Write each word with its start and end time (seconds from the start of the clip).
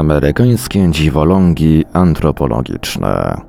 Amerykańskie 0.00 0.88
dziwolągi 0.90 1.84
antropologiczne. 1.92 3.40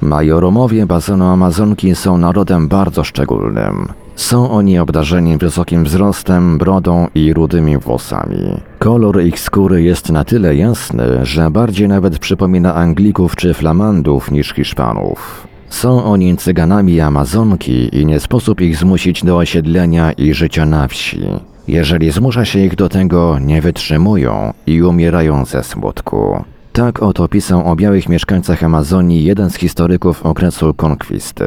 Majoromowie 0.00 0.86
bazenu 0.86 1.24
Amazonki 1.24 1.94
są 1.94 2.18
narodem 2.18 2.68
bardzo 2.68 3.04
szczególnym. 3.04 3.88
Są 4.16 4.50
oni 4.50 4.78
obdarzeni 4.78 5.38
wysokim 5.38 5.84
wzrostem, 5.84 6.58
brodą 6.58 7.06
i 7.14 7.32
rudymi 7.32 7.78
włosami. 7.78 8.60
Kolor 8.78 9.22
ich 9.22 9.40
skóry 9.40 9.82
jest 9.82 10.10
na 10.10 10.24
tyle 10.24 10.56
jasny, 10.56 11.04
że 11.22 11.50
bardziej 11.50 11.88
nawet 11.88 12.18
przypomina 12.18 12.74
Anglików 12.74 13.36
czy 13.36 13.54
Flamandów 13.54 14.30
niż 14.30 14.54
Hiszpanów. 14.54 15.46
Są 15.68 16.04
oni 16.04 16.36
cyganami 16.36 17.00
Amazonki 17.00 18.00
i 18.00 18.06
nie 18.06 18.20
sposób 18.20 18.60
ich 18.60 18.76
zmusić 18.76 19.24
do 19.24 19.36
osiedlenia 19.36 20.12
i 20.12 20.34
życia 20.34 20.66
na 20.66 20.88
wsi. 20.88 21.20
Jeżeli 21.68 22.10
zmusza 22.10 22.44
się 22.44 22.58
ich 22.58 22.76
do 22.76 22.88
tego, 22.88 23.38
nie 23.38 23.62
wytrzymują 23.62 24.52
i 24.66 24.82
umierają 24.82 25.44
ze 25.44 25.62
smutku. 25.62 26.44
Tak 26.72 27.02
oto 27.02 27.28
pisał 27.28 27.68
o 27.68 27.76
białych 27.76 28.08
mieszkańcach 28.08 28.62
Amazonii 28.62 29.24
jeden 29.24 29.50
z 29.50 29.54
historyków 29.54 30.26
okresu 30.26 30.74
konkwisty. 30.74 31.44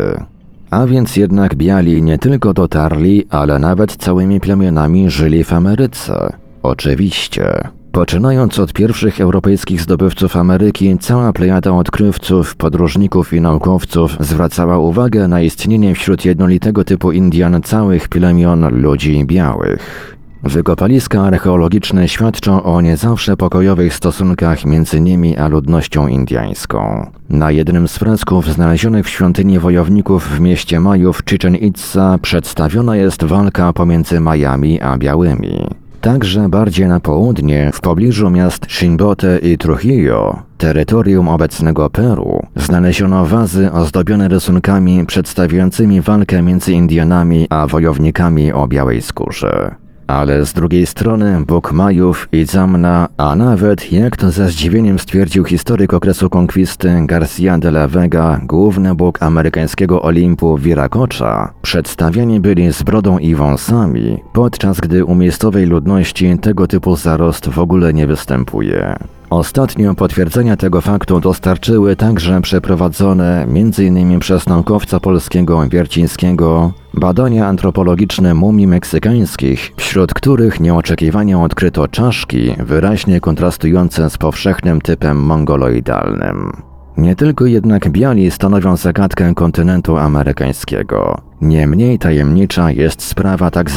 A 0.70 0.86
więc 0.86 1.16
jednak 1.16 1.56
biali 1.56 2.02
nie 2.02 2.17
tylko 2.17 2.53
dotarli, 2.53 3.25
ale 3.30 3.59
nawet 3.59 3.95
całymi 3.95 4.40
plemionami 4.40 5.09
żyli 5.09 5.44
w 5.44 5.53
Ameryce. 5.53 6.34
Oczywiście. 6.64 7.70
Poczynając 7.91 8.59
od 8.59 8.73
pierwszych 8.73 9.21
europejskich 9.21 9.81
zdobywców 9.81 10.35
Ameryki, 10.35 10.97
cała 10.97 11.33
plejada 11.33 11.71
odkrywców, 11.71 12.55
podróżników 12.55 13.33
i 13.33 13.41
naukowców 13.41 14.17
zwracała 14.19 14.77
uwagę 14.77 15.27
na 15.27 15.41
istnienie 15.41 15.95
wśród 15.95 16.25
jednolitego 16.25 16.83
typu 16.83 17.11
Indian 17.11 17.61
całych 17.61 18.09
plemion 18.09 18.81
ludzi 18.81 19.25
białych. 19.25 20.15
Wykopaliska 20.43 21.21
archeologiczne 21.21 22.07
świadczą 22.07 22.63
o 22.63 22.81
nie 22.81 22.97
zawsze 22.97 23.37
pokojowych 23.37 23.93
stosunkach 23.93 24.65
między 24.65 25.01
nimi 25.01 25.37
a 25.37 25.47
ludnością 25.47 26.07
indiańską. 26.07 27.11
Na 27.29 27.51
jednym 27.51 27.87
z 27.87 27.97
fresków 27.97 28.47
znalezionych 28.47 29.05
w 29.05 29.09
świątyni 29.09 29.59
wojowników 29.59 30.27
w 30.27 30.39
mieście 30.39 30.79
Majów 30.79 31.21
Chichen 31.29 31.55
Itza 31.55 32.17
przedstawiona 32.21 32.95
jest 32.95 33.23
walka 33.23 33.73
pomiędzy 33.73 34.19
Majami 34.19 34.81
a 34.81 34.97
białymi. 34.97 35.67
Także 36.02 36.50
bardziej 36.50 36.88
na 36.88 37.00
południe, 37.00 37.72
w 37.73 37.81
pobliżu 37.81 38.30
miast 38.30 38.66
Chimbote 38.69 39.39
i 39.39 39.58
Trujillo, 39.58 40.41
terytorium 40.58 41.28
obecnego 41.28 41.89
Peru, 41.89 42.45
znaleziono 42.56 43.25
wazy 43.25 43.72
ozdobione 43.72 44.28
rysunkami 44.28 45.06
przedstawiającymi 45.06 46.02
walkę 46.02 46.41
między 46.41 46.73
Indianami 46.73 47.47
a 47.50 47.67
wojownikami 47.67 48.53
o 48.53 48.68
białej 48.68 49.01
skórze. 49.01 49.75
Ale 50.09 50.46
z 50.46 50.53
drugiej 50.53 50.86
strony 50.86 51.44
Bóg 51.47 51.72
Majów 51.72 52.30
i 52.31 52.46
Zamna, 52.46 53.08
a 53.18 53.36
nawet, 53.36 53.92
jak 53.92 54.18
to 54.18 54.31
ze 54.31 54.50
zdziwieniem 54.50 55.00
stwierdził 55.00 55.46
historyk 55.46 55.94
okresu 55.94 56.30
konkwisty 56.30 57.06
Garcia 57.06 57.58
de 57.58 57.68
la 57.68 57.88
Vega, 57.88 58.40
główny 58.44 58.96
bóg 58.96 59.24
amerykańskiego 59.24 60.02
Olimpu 60.02 60.58
Viracocha, 60.58 61.53
przedstawiani 61.62 62.40
byli 62.40 62.74
z 62.74 62.84
brodą 62.84 63.18
i 63.18 63.36
wąsami, 63.36 64.18
podczas 64.34 64.80
gdy 64.80 65.06
u 65.06 65.16
miejscowej 65.16 65.66
ludności 65.66 66.38
tego 66.41 66.68
typu 66.68 66.96
zarost 66.96 67.50
w 67.50 67.59
ogóle 67.59 67.94
nie 67.94 68.08
występuje. 68.08 68.96
Ostatnio 69.30 69.96
potwierdzenia 69.96 70.58
tego 70.58 70.81
faktu 70.81 71.20
dostarczyły 71.20 71.96
także 71.96 72.41
przeprowadzone 72.41 73.44
m.in. 73.44 74.20
przez 74.20 74.47
naukowca 74.47 75.00
polskiego 75.00 75.70
Wiercińskiego 75.70 76.74
badania 76.99 77.47
antropologiczne 77.47 78.33
mumii 78.33 78.67
meksykańskich, 78.67 79.71
wśród 79.77 80.13
których 80.13 80.59
nieoczekiwanie 80.59 81.39
odkryto 81.39 81.87
czaszki 81.87 82.55
wyraźnie 82.59 83.19
kontrastujące 83.19 84.09
z 84.09 84.17
powszechnym 84.17 84.81
typem 84.81 85.17
mongoloidalnym. 85.17 86.51
Nie 86.97 87.15
tylko 87.15 87.45
jednak 87.45 87.89
biali 87.89 88.31
stanowią 88.31 88.77
zagadkę 88.77 89.35
kontynentu 89.35 89.97
amerykańskiego. 89.97 91.21
Nie 91.41 91.67
mniej 91.67 91.99
tajemnicza 91.99 92.71
jest 92.71 93.01
sprawa. 93.01 93.51
Tak 93.51 93.69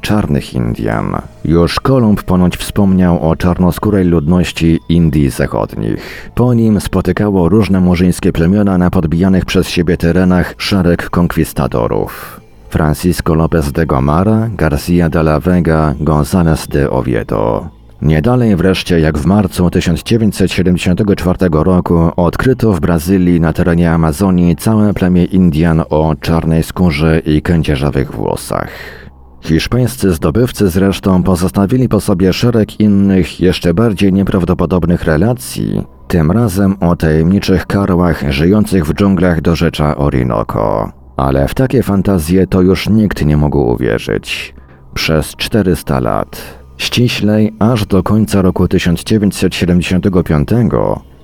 czarnych 0.00 0.54
Indian. 0.54 1.16
Już 1.44 1.80
Kolumb 1.80 2.22
ponoć 2.22 2.56
wspomniał 2.56 3.28
o 3.30 3.36
czarnoskórej 3.36 4.04
ludności 4.04 4.80
Indii 4.88 5.30
Zachodnich. 5.30 6.30
Po 6.34 6.54
nim 6.54 6.80
spotykało 6.80 7.48
różne 7.48 7.80
murzyńskie 7.80 8.32
plemiona 8.32 8.78
na 8.78 8.90
podbijanych 8.90 9.44
przez 9.44 9.68
siebie 9.68 9.96
terenach 9.96 10.54
szereg 10.58 11.10
konkwistadorów. 11.10 12.45
Francisco 12.68 13.34
López 13.34 13.72
de 13.72 13.86
Gomara, 13.86 14.50
Garcia 14.56 15.08
de 15.08 15.20
la 15.20 15.40
Vega, 15.40 15.94
González 16.00 16.68
de 16.68 16.90
Oviedo. 16.90 17.68
Nie 18.02 18.22
dalej 18.22 18.56
wreszcie 18.56 19.00
jak 19.00 19.18
w 19.18 19.26
marcu 19.26 19.70
1974 19.70 21.38
roku 21.52 22.10
odkryto 22.16 22.72
w 22.72 22.80
Brazylii 22.80 23.40
na 23.40 23.52
terenie 23.52 23.92
Amazonii 23.92 24.56
całe 24.56 24.94
plemię 24.94 25.24
Indian 25.24 25.82
o 25.90 26.14
czarnej 26.20 26.62
skórze 26.62 27.18
i 27.18 27.42
kędzierzawych 27.42 28.12
włosach. 28.12 28.70
Hiszpańscy 29.40 30.12
zdobywcy 30.12 30.68
zresztą 30.68 31.22
pozostawili 31.22 31.88
po 31.88 32.00
sobie 32.00 32.32
szereg 32.32 32.80
innych, 32.80 33.40
jeszcze 33.40 33.74
bardziej 33.74 34.12
nieprawdopodobnych 34.12 35.04
relacji, 35.04 35.82
tym 36.08 36.30
razem 36.30 36.76
o 36.80 36.96
tajemniczych 36.96 37.66
karłach 37.66 38.24
żyjących 38.32 38.86
w 38.86 38.94
dżunglach 38.94 39.40
do 39.40 39.56
rzecza 39.56 39.96
Orinoco. 39.96 40.92
Ale 41.16 41.48
w 41.48 41.54
takie 41.54 41.82
fantazje 41.82 42.46
to 42.46 42.62
już 42.62 42.88
nikt 42.88 43.24
nie 43.24 43.36
mógł 43.36 43.58
uwierzyć. 43.58 44.54
Przez 44.94 45.36
400 45.36 46.00
lat 46.00 46.56
Ściślej 46.78 47.52
aż 47.58 47.86
do 47.86 48.02
końca 48.02 48.42
roku 48.42 48.68
1975, 48.68 50.48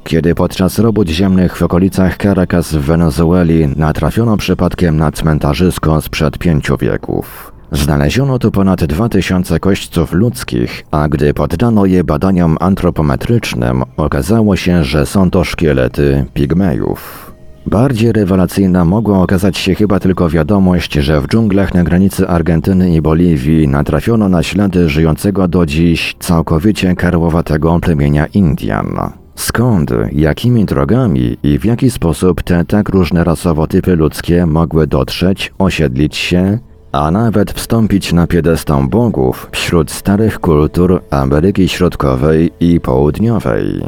kiedy 0.04 0.34
podczas 0.34 0.78
robót 0.78 1.08
ziemnych 1.08 1.56
w 1.56 1.62
okolicach 1.62 2.16
Caracas 2.16 2.74
w 2.74 2.80
Wenezueli 2.80 3.68
natrafiono 3.76 4.36
przypadkiem 4.36 4.96
na 4.96 5.12
cmentarzysko 5.12 6.00
sprzed 6.00 6.38
pięciu 6.38 6.76
wieków. 6.76 7.52
Znaleziono 7.72 8.38
tu 8.38 8.50
ponad 8.50 8.84
2000 8.84 9.60
kośćców 9.60 10.12
ludzkich, 10.12 10.84
a 10.90 11.08
gdy 11.08 11.34
poddano 11.34 11.86
je 11.86 12.04
badaniom 12.04 12.56
antropometrycznym, 12.60 13.82
okazało 13.96 14.56
się, 14.56 14.84
że 14.84 15.06
są 15.06 15.30
to 15.30 15.44
szkielety 15.44 16.24
pigmejów. 16.34 17.21
Bardziej 17.66 18.12
rewelacyjna 18.12 18.84
mogła 18.84 19.22
okazać 19.22 19.58
się 19.58 19.74
chyba 19.74 20.00
tylko 20.00 20.28
wiadomość, 20.28 20.92
że 20.94 21.20
w 21.20 21.26
dżunglach 21.26 21.74
na 21.74 21.84
granicy 21.84 22.28
Argentyny 22.28 22.94
i 22.94 23.00
Boliwii 23.00 23.68
natrafiono 23.68 24.28
na 24.28 24.42
ślady 24.42 24.88
żyjącego 24.88 25.48
do 25.48 25.66
dziś 25.66 26.16
całkowicie 26.18 26.96
karłowatego 26.96 27.80
plemienia 27.80 28.26
Indian. 28.26 28.96
Skąd, 29.34 29.90
jakimi 30.12 30.64
drogami 30.64 31.36
i 31.42 31.58
w 31.58 31.64
jaki 31.64 31.90
sposób 31.90 32.42
te 32.42 32.64
tak 32.64 32.88
różne 32.88 33.24
rasowo 33.24 33.66
typy 33.66 33.96
ludzkie 33.96 34.46
mogły 34.46 34.86
dotrzeć, 34.86 35.52
osiedlić 35.58 36.16
się, 36.16 36.58
a 36.92 37.10
nawet 37.10 37.52
wstąpić 37.52 38.12
na 38.12 38.26
piedestał 38.26 38.86
bogów 38.88 39.48
wśród 39.52 39.90
starych 39.90 40.40
kultur 40.40 41.02
Ameryki 41.10 41.68
Środkowej 41.68 42.50
i 42.60 42.80
Południowej? 42.80 43.82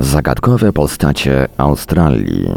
Zagadkowe 0.00 0.72
postacie 0.72 1.48
Australii. 1.56 2.52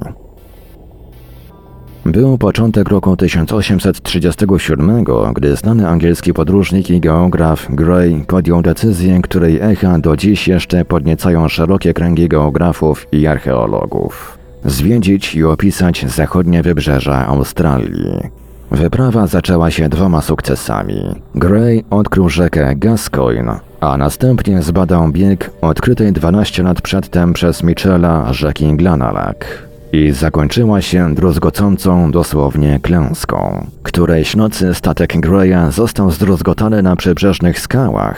Był 2.05 2.37
początek 2.37 2.89
roku 2.89 3.17
1837, 3.17 5.03
gdy 5.33 5.55
znany 5.55 5.87
angielski 5.87 6.33
podróżnik 6.33 6.89
i 6.89 6.99
geograf 6.99 7.67
Gray 7.69 8.25
podjął 8.27 8.61
decyzję, 8.61 9.21
której 9.21 9.59
echa 9.61 9.99
do 9.99 10.17
dziś 10.17 10.47
jeszcze 10.47 10.85
podniecają 10.85 11.47
szerokie 11.47 11.93
kręgi 11.93 12.29
geografów 12.29 13.07
i 13.11 13.27
archeologów. 13.27 14.37
Zwiedzić 14.65 15.35
i 15.35 15.43
opisać 15.43 16.05
zachodnie 16.11 16.63
wybrzeża 16.63 17.27
Australii. 17.27 18.29
Wyprawa 18.71 19.27
zaczęła 19.27 19.71
się 19.71 19.89
dwoma 19.89 20.21
sukcesami. 20.21 21.15
Gray 21.35 21.83
odkrył 21.89 22.29
rzekę 22.29 22.75
Gascoyne, 22.75 23.59
a 23.81 23.97
następnie 23.97 24.61
zbadał 24.61 25.11
bieg 25.11 25.51
odkrytej 25.61 26.13
12 26.13 26.63
lat 26.63 26.81
przedtem 26.81 27.33
przez 27.33 27.63
Michela 27.63 28.33
rzeki 28.33 28.73
Glanalak 28.73 29.45
i 29.93 30.11
zakończyła 30.11 30.81
się 30.81 31.15
druzgocącą 31.15 32.11
dosłownie 32.11 32.79
klęską. 32.79 33.67
Którejś 33.83 34.35
nocy 34.35 34.73
statek 34.73 35.19
Greya 35.19 35.71
został 35.71 36.11
zdruzgotany 36.11 36.81
na 36.83 36.95
przybrzeżnych 36.95 37.59
skałach 37.59 38.17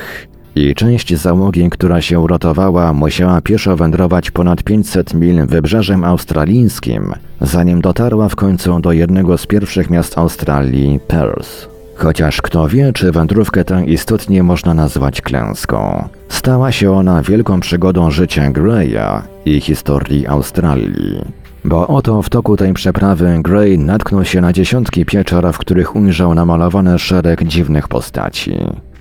i 0.55 0.75
część 0.75 1.15
załogi, 1.15 1.69
która 1.69 2.01
się 2.01 2.19
uratowała, 2.19 2.93
musiała 2.93 3.41
pieszo 3.41 3.75
wędrować 3.75 4.31
ponad 4.31 4.63
500 4.63 5.13
mil 5.13 5.45
wybrzeżem 5.45 6.03
australijskim, 6.03 7.13
zanim 7.41 7.81
dotarła 7.81 8.29
w 8.29 8.35
końcu 8.35 8.79
do 8.79 8.91
jednego 8.91 9.37
z 9.37 9.47
pierwszych 9.47 9.89
miast 9.89 10.17
Australii, 10.17 10.99
Perth. 11.07 11.72
Chociaż 11.95 12.41
kto 12.41 12.67
wie, 12.67 12.93
czy 12.93 13.11
wędrówkę 13.11 13.65
tę 13.65 13.85
istotnie 13.85 14.43
można 14.43 14.73
nazwać 14.73 15.21
klęską. 15.21 16.09
Stała 16.29 16.71
się 16.71 16.91
ona 16.91 17.21
wielką 17.21 17.59
przygodą 17.59 18.11
życia 18.11 18.51
Greya 18.51 19.21
i 19.45 19.61
historii 19.61 20.27
Australii. 20.27 21.21
Bo 21.65 21.87
oto 21.87 22.21
w 22.21 22.29
toku 22.29 22.57
tej 22.57 22.73
przeprawy 22.73 23.39
Gray 23.41 23.77
natknął 23.77 24.25
się 24.25 24.41
na 24.41 24.53
dziesiątki 24.53 25.05
pieczar, 25.05 25.53
w 25.53 25.57
których 25.57 25.95
ujrzał 25.95 26.33
namalowane 26.33 26.99
szereg 26.99 27.43
dziwnych 27.43 27.87
postaci. 27.87 28.57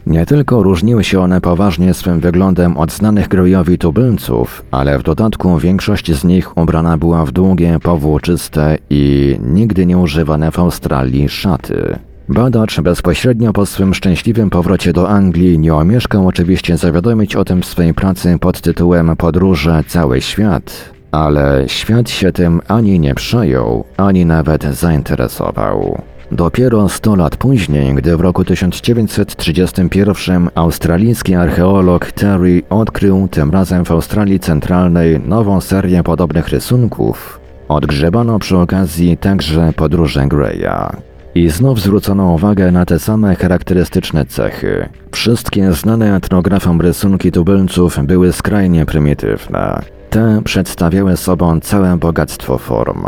Nie 0.07 0.27
tylko 0.27 0.63
różniły 0.63 1.05
się 1.05 1.21
one 1.21 1.41
poważnie 1.41 1.95
swym 1.95 2.21
wyglądem 2.21 2.77
od 2.77 2.93
znanych 2.93 3.29
Greyowi 3.29 3.79
tubylców, 3.79 4.65
ale 4.71 4.99
w 4.99 5.03
dodatku 5.03 5.59
większość 5.59 6.13
z 6.13 6.25
nich 6.25 6.57
ubrana 6.57 6.99
była 6.99 7.27
w 7.27 7.33
długie, 7.33 7.79
powłóczyste 7.83 8.79
i 8.91 9.37
nigdy 9.45 9.87
nie 9.87 9.99
używane 9.99 10.51
w 10.51 10.59
Australii 10.59 11.29
szaty. 11.29 11.99
Badacz 12.29 12.81
bezpośrednio 12.81 13.53
po 13.53 13.67
swym 13.67 13.95
szczęśliwym 13.95 14.51
powrocie 14.51 14.93
do 14.93 15.09
Anglii 15.09 15.59
nie 15.59 15.75
omieszkał 15.75 16.29
oczywiście 16.29 16.77
zawiadomić 16.77 17.37
o 17.37 17.45
tym 17.45 17.63
w 17.63 17.67
swojej 17.67 17.95
pracy 17.95 18.37
pod 18.41 18.61
tytułem 18.61 19.17
Podróże 19.17 19.85
cały 19.87 20.21
świat, 20.21 20.91
ale 21.11 21.65
świat 21.67 22.11
się 22.11 22.33
tym 22.33 22.61
ani 22.69 23.01
nie 23.01 23.15
przejął, 23.15 23.85
ani 23.97 24.27
nawet 24.27 24.65
zainteresował. 24.65 26.03
Dopiero 26.33 26.89
100 26.89 27.17
lat 27.17 27.37
później, 27.37 27.95
gdy 27.95 28.17
w 28.17 28.21
roku 28.21 28.45
1931 28.45 30.51
australijski 30.55 31.35
archeolog 31.35 32.13
Terry 32.13 32.63
odkrył 32.71 33.29
tym 33.29 33.51
razem 33.51 33.85
w 33.85 33.91
Australii 33.91 34.41
Centralnej 34.41 35.21
nową 35.21 35.61
serię 35.61 36.03
podobnych 36.03 36.49
rysunków, 36.49 37.41
odgrzebano 37.69 38.39
przy 38.39 38.57
okazji 38.57 39.17
także 39.17 39.73
podróże 39.77 40.27
Greya. 40.27 41.12
I 41.35 41.49
znów 41.49 41.81
zwrócono 41.81 42.33
uwagę 42.33 42.73
na 42.73 42.87
te 42.87 42.99
same 42.99 43.37
charakterystyczne 43.37 44.27
cechy. 44.27 44.89
Wszystkie 45.13 45.73
znane 45.73 46.17
etnografom 46.17 46.81
rysunki 46.81 47.33
tubylców 47.33 47.99
były 48.07 48.33
skrajnie 48.33 48.87
prymitywne. 48.87 49.83
Te 50.11 50.43
przedstawiały 50.45 51.17
sobą 51.17 51.61
całe 51.61 51.97
bogactwo 51.97 52.59
form. 52.59 53.05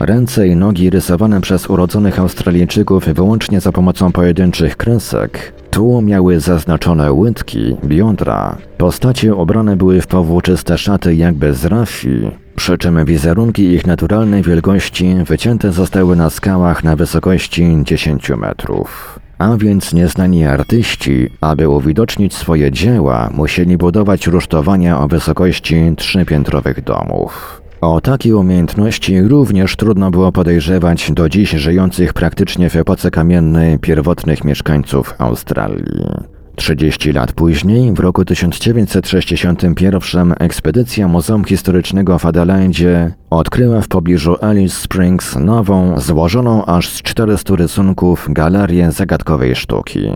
Ręce 0.00 0.48
i 0.48 0.56
nogi 0.56 0.90
rysowane 0.90 1.40
przez 1.40 1.70
urodzonych 1.70 2.18
Australijczyków 2.18 3.04
wyłącznie 3.04 3.60
za 3.60 3.72
pomocą 3.72 4.12
pojedynczych 4.12 4.76
kresek. 4.76 5.52
Tu 5.70 6.02
miały 6.02 6.40
zaznaczone 6.40 7.12
łydki, 7.12 7.76
biodra. 7.84 8.56
Postacie 8.78 9.34
ubrane 9.34 9.76
były 9.76 10.00
w 10.00 10.06
powłóczyste 10.06 10.78
szaty 10.78 11.14
jakby 11.14 11.54
z 11.54 11.64
rafii, 11.64 12.30
przy 12.56 12.78
czym 12.78 13.04
wizerunki 13.04 13.62
ich 13.62 13.86
naturalnej 13.86 14.42
wielkości 14.42 15.16
wycięte 15.26 15.72
zostały 15.72 16.16
na 16.16 16.30
skałach 16.30 16.84
na 16.84 16.96
wysokości 16.96 17.76
10 17.82 18.30
metrów. 18.30 19.18
A 19.38 19.56
więc 19.56 19.92
nieznani 19.92 20.44
artyści, 20.44 21.28
aby 21.40 21.68
uwidocznić 21.68 22.34
swoje 22.34 22.70
dzieła, 22.70 23.30
musieli 23.34 23.76
budować 23.76 24.26
rusztowania 24.26 25.00
o 25.00 25.08
wysokości 25.08 25.92
trzypiętrowych 25.96 26.84
domów. 26.84 27.62
O 27.80 28.00
takie 28.00 28.36
umiejętności 28.36 29.22
również 29.22 29.76
trudno 29.76 30.10
było 30.10 30.32
podejrzewać 30.32 31.12
do 31.12 31.28
dziś 31.28 31.50
żyjących 31.50 32.12
praktycznie 32.12 32.70
w 32.70 32.76
epoce 32.76 33.10
kamiennej 33.10 33.78
pierwotnych 33.78 34.44
mieszkańców 34.44 35.14
Australii. 35.18 36.31
30 36.56 37.12
lat 37.12 37.32
później, 37.32 37.92
w 37.92 38.00
roku 38.00 38.24
1961, 38.24 40.34
ekspedycja 40.38 41.08
Muzeum 41.08 41.44
Historycznego 41.44 42.18
w 42.18 42.26
Adelaidzie 42.26 43.14
odkryła 43.30 43.80
w 43.80 43.88
pobliżu 43.88 44.36
Alice 44.40 44.74
Springs 44.74 45.36
nową, 45.36 46.00
złożoną 46.00 46.64
aż 46.64 46.88
z 46.88 47.02
400 47.02 47.56
rysunków 47.56 48.26
galerię 48.30 48.92
zagadkowej 48.92 49.56
sztuki. 49.56 50.10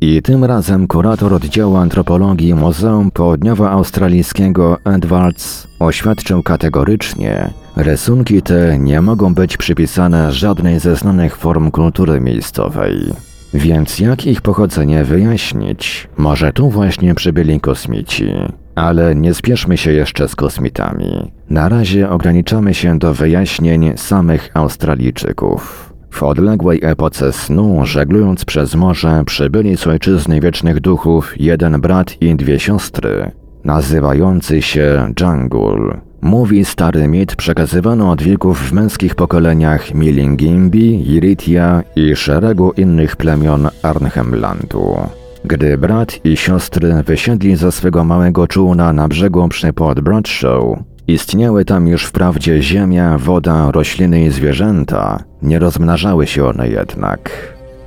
I 0.00 0.22
tym 0.22 0.44
razem 0.44 0.86
kurator 0.86 1.34
oddziału 1.34 1.76
antropologii 1.76 2.54
Muzeum 2.54 3.10
Południowoaustralijskiego 3.10 4.78
Edwards 4.84 5.66
oświadczył 5.78 6.42
kategorycznie, 6.42 7.50
rysunki 7.76 8.42
te 8.42 8.78
nie 8.78 9.00
mogą 9.00 9.34
być 9.34 9.56
przypisane 9.56 10.32
żadnej 10.32 10.80
ze 10.80 10.96
znanych 10.96 11.36
form 11.36 11.70
kultury 11.70 12.20
miejscowej. 12.20 13.31
Więc 13.54 13.98
jak 13.98 14.26
ich 14.26 14.40
pochodzenie 14.40 15.04
wyjaśnić? 15.04 16.08
Może 16.16 16.52
tu 16.52 16.70
właśnie 16.70 17.14
przybyli 17.14 17.60
kosmici. 17.60 18.32
Ale 18.74 19.14
nie 19.14 19.34
spieszmy 19.34 19.76
się 19.76 19.92
jeszcze 19.92 20.28
z 20.28 20.36
kosmitami. 20.36 21.32
Na 21.50 21.68
razie 21.68 22.10
ograniczamy 22.10 22.74
się 22.74 22.98
do 22.98 23.14
wyjaśnień 23.14 23.92
samych 23.96 24.50
Australijczyków. 24.54 25.92
W 26.10 26.22
odległej 26.22 26.80
epoce 26.82 27.32
snu, 27.32 27.86
żeglując 27.86 28.44
przez 28.44 28.74
morze, 28.74 29.22
przybyli 29.26 29.76
z 29.76 29.86
ojczyzny 29.86 30.40
wiecznych 30.40 30.80
duchów 30.80 31.40
jeden 31.40 31.80
brat 31.80 32.22
i 32.22 32.36
dwie 32.36 32.60
siostry, 32.60 33.30
nazywający 33.64 34.62
się 34.62 35.12
Jangul. 35.20 36.11
Mówi 36.22 36.64
stary 36.64 37.08
mit 37.08 37.36
przekazywany 37.36 38.10
od 38.10 38.22
wieków 38.22 38.58
w 38.58 38.72
męskich 38.72 39.14
pokoleniach 39.14 39.94
Milingimbi, 39.94 41.12
Iritia 41.14 41.82
i 41.96 42.16
szeregu 42.16 42.72
innych 42.72 43.16
plemion 43.16 43.68
Arnhemlandu. 43.82 44.96
Gdy 45.44 45.78
brat 45.78 46.26
i 46.26 46.36
siostry 46.36 47.02
wysiedli 47.06 47.56
ze 47.56 47.72
swego 47.72 48.04
małego 48.04 48.46
czółna 48.46 48.92
na 48.92 49.08
brzegu 49.08 49.48
przy 49.48 49.72
Port 49.72 50.00
Bradshaw, 50.00 50.62
istniały 51.08 51.64
tam 51.64 51.86
już 51.86 52.04
wprawdzie 52.04 52.62
ziemia, 52.62 53.18
woda, 53.18 53.70
rośliny 53.70 54.24
i 54.24 54.30
zwierzęta, 54.30 55.24
nie 55.42 55.58
rozmnażały 55.58 56.26
się 56.26 56.44
one 56.44 56.68
jednak. 56.68 57.30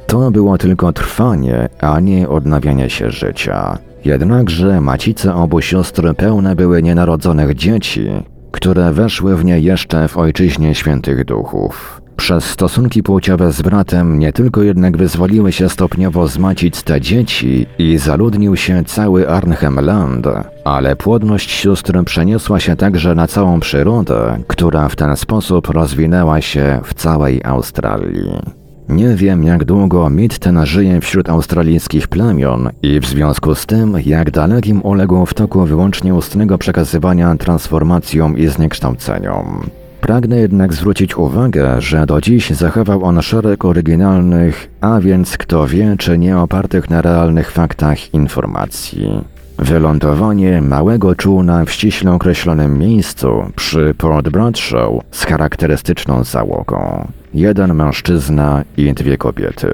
To 0.07 0.31
było 0.31 0.57
tylko 0.57 0.93
trwanie, 0.93 1.69
a 1.81 1.99
nie 1.99 2.29
odnawianie 2.29 2.89
się 2.89 3.11
życia. 3.11 3.77
Jednakże 4.05 4.81
macice 4.81 5.35
obu 5.35 5.61
sióstr 5.61 6.15
pełne 6.17 6.55
były 6.55 6.83
nienarodzonych 6.83 7.55
dzieci, 7.55 8.07
które 8.51 8.93
weszły 8.93 9.35
w 9.35 9.45
nie 9.45 9.59
jeszcze 9.59 10.07
w 10.07 10.17
ojczyźnie 10.17 10.75
świętych 10.75 11.25
duchów. 11.25 12.01
Przez 12.15 12.43
stosunki 12.43 13.03
płciowe 13.03 13.51
z 13.51 13.61
bratem 13.61 14.19
nie 14.19 14.33
tylko 14.33 14.63
jednak 14.63 14.97
wyzwoliły 14.97 15.51
się 15.51 15.69
stopniowo 15.69 16.27
z 16.27 16.37
macic 16.37 16.83
te 16.83 17.01
dzieci 17.01 17.65
i 17.79 17.97
zaludnił 17.97 18.55
się 18.55 18.83
cały 18.83 19.29
Arnhemland, 19.29 20.27
ale 20.65 20.95
płodność 20.95 21.51
sióstr 21.51 22.03
przeniosła 22.03 22.59
się 22.59 22.75
także 22.75 23.15
na 23.15 23.27
całą 23.27 23.59
przyrodę, 23.59 24.37
która 24.47 24.89
w 24.89 24.95
ten 24.95 25.15
sposób 25.15 25.67
rozwinęła 25.67 26.41
się 26.41 26.79
w 26.83 26.93
całej 26.93 27.41
Australii. 27.43 28.64
Nie 28.89 29.15
wiem, 29.15 29.43
jak 29.43 29.63
długo 29.63 30.09
mit 30.09 30.39
ten 30.39 30.65
żyje 30.65 31.01
wśród 31.01 31.29
australijskich 31.29 32.07
plemion 32.07 32.69
i 32.81 32.99
w 32.99 33.05
związku 33.05 33.55
z 33.55 33.65
tym, 33.65 33.97
jak 34.05 34.31
dalekim 34.31 34.81
uległ 34.81 35.25
w 35.25 35.33
toku 35.33 35.65
wyłącznie 35.65 36.13
ustnego 36.13 36.57
przekazywania 36.57 37.35
transformacjom 37.35 38.37
i 38.37 38.47
zniekształceniom. 38.47 39.69
Pragnę 40.01 40.39
jednak 40.39 40.73
zwrócić 40.73 41.17
uwagę, 41.17 41.81
że 41.81 42.05
do 42.05 42.21
dziś 42.21 42.49
zachował 42.49 43.03
on 43.03 43.21
szereg 43.21 43.65
oryginalnych, 43.65 44.69
a 44.81 44.99
więc 44.99 45.37
kto 45.37 45.67
wie, 45.67 45.95
czy 45.99 46.17
nie 46.17 46.37
opartych 46.37 46.89
na 46.89 47.01
realnych 47.01 47.51
faktach 47.51 48.13
informacji. 48.13 49.23
Wylądowanie 49.59 50.61
małego 50.61 51.15
czółna 51.15 51.65
w 51.65 51.71
ściśle 51.71 52.11
określonym 52.11 52.79
miejscu 52.79 53.29
przy 53.55 53.95
Port 53.97 54.29
Bradshaw 54.29 54.91
z 55.11 55.25
charakterystyczną 55.25 56.23
załogą. 56.23 57.07
Jeden 57.35 57.73
mężczyzna 57.73 58.63
i 58.77 58.93
dwie 58.93 59.17
kobiety. 59.17 59.67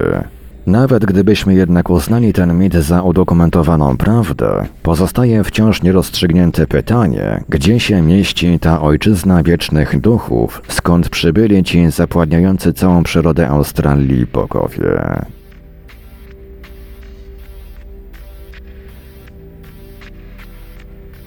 Nawet 0.66 1.04
gdybyśmy 1.04 1.54
jednak 1.54 1.90
uznali 1.90 2.32
ten 2.32 2.58
mit 2.58 2.74
za 2.74 3.02
udokumentowaną 3.02 3.96
prawdę, 3.96 4.66
pozostaje 4.82 5.44
wciąż 5.44 5.82
nierozstrzygnięte 5.82 6.66
pytanie, 6.66 7.44
gdzie 7.48 7.80
się 7.80 8.02
mieści 8.02 8.58
ta 8.58 8.80
ojczyzna 8.80 9.42
wiecznych 9.42 10.00
duchów, 10.00 10.62
skąd 10.68 11.08
przybyli 11.08 11.64
ci 11.64 11.90
zapładniający 11.90 12.72
całą 12.72 13.02
przyrodę 13.02 13.48
Australii 13.48 14.26
bogowie. 14.26 15.24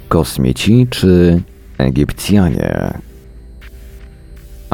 Kosmici 0.10 0.88
czy 0.90 1.42
Egipcjanie? 1.78 2.94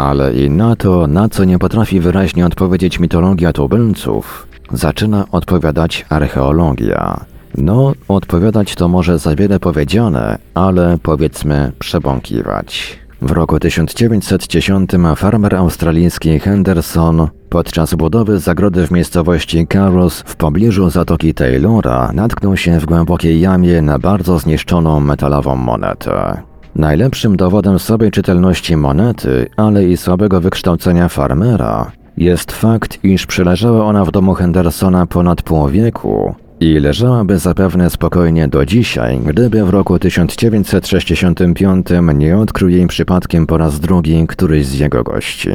Ale 0.01 0.33
i 0.33 0.49
na 0.49 0.75
to, 0.75 1.07
na 1.07 1.29
co 1.29 1.43
nie 1.43 1.59
potrafi 1.59 1.99
wyraźnie 1.99 2.45
odpowiedzieć 2.45 2.99
mitologia 2.99 3.53
tubylców, 3.53 4.47
zaczyna 4.71 5.25
odpowiadać 5.31 6.05
archeologia. 6.09 7.25
No, 7.57 7.93
odpowiadać 8.07 8.75
to 8.75 8.87
może 8.87 9.19
za 9.19 9.35
wiele 9.35 9.59
powiedziane, 9.59 10.37
ale 10.53 10.97
powiedzmy 11.03 11.71
przebąkiwać. 11.79 12.99
W 13.21 13.31
roku 13.31 13.59
1910 13.59 14.91
farmer 15.15 15.55
australijski 15.55 16.39
Henderson 16.39 17.27
podczas 17.49 17.95
budowy 17.95 18.39
zagrody 18.39 18.87
w 18.87 18.91
miejscowości 18.91 19.67
Carros 19.73 20.23
w 20.25 20.35
pobliżu 20.35 20.89
Zatoki 20.89 21.33
Taylora 21.33 22.11
natknął 22.13 22.57
się 22.57 22.79
w 22.79 22.85
głębokiej 22.85 23.41
jamie 23.41 23.81
na 23.81 23.99
bardzo 23.99 24.39
zniszczoną 24.39 24.99
metalową 24.99 25.55
monetę. 25.55 26.50
Najlepszym 26.75 27.37
dowodem 27.37 27.79
słabej 27.79 28.11
czytelności 28.11 28.77
monety, 28.77 29.49
ale 29.57 29.85
i 29.85 29.97
słabego 29.97 30.41
wykształcenia 30.41 31.09
farmera 31.09 31.91
jest 32.17 32.51
fakt, 32.51 32.99
iż 33.03 33.25
przeleżała 33.25 33.85
ona 33.85 34.05
w 34.05 34.11
domu 34.11 34.33
Hendersona 34.33 35.05
ponad 35.05 35.41
pół 35.41 35.67
wieku 35.67 36.35
i 36.59 36.79
leżałaby 36.79 37.39
zapewne 37.39 37.89
spokojnie 37.89 38.47
do 38.47 38.65
dzisiaj, 38.65 39.19
gdyby 39.19 39.65
w 39.65 39.69
roku 39.69 39.99
1965 39.99 41.87
nie 42.13 42.37
odkrył 42.37 42.69
jej 42.69 42.87
przypadkiem 42.87 43.47
po 43.47 43.57
raz 43.57 43.79
drugi 43.79 44.27
któryś 44.27 44.65
z 44.65 44.79
jego 44.79 45.03
gości. 45.03 45.49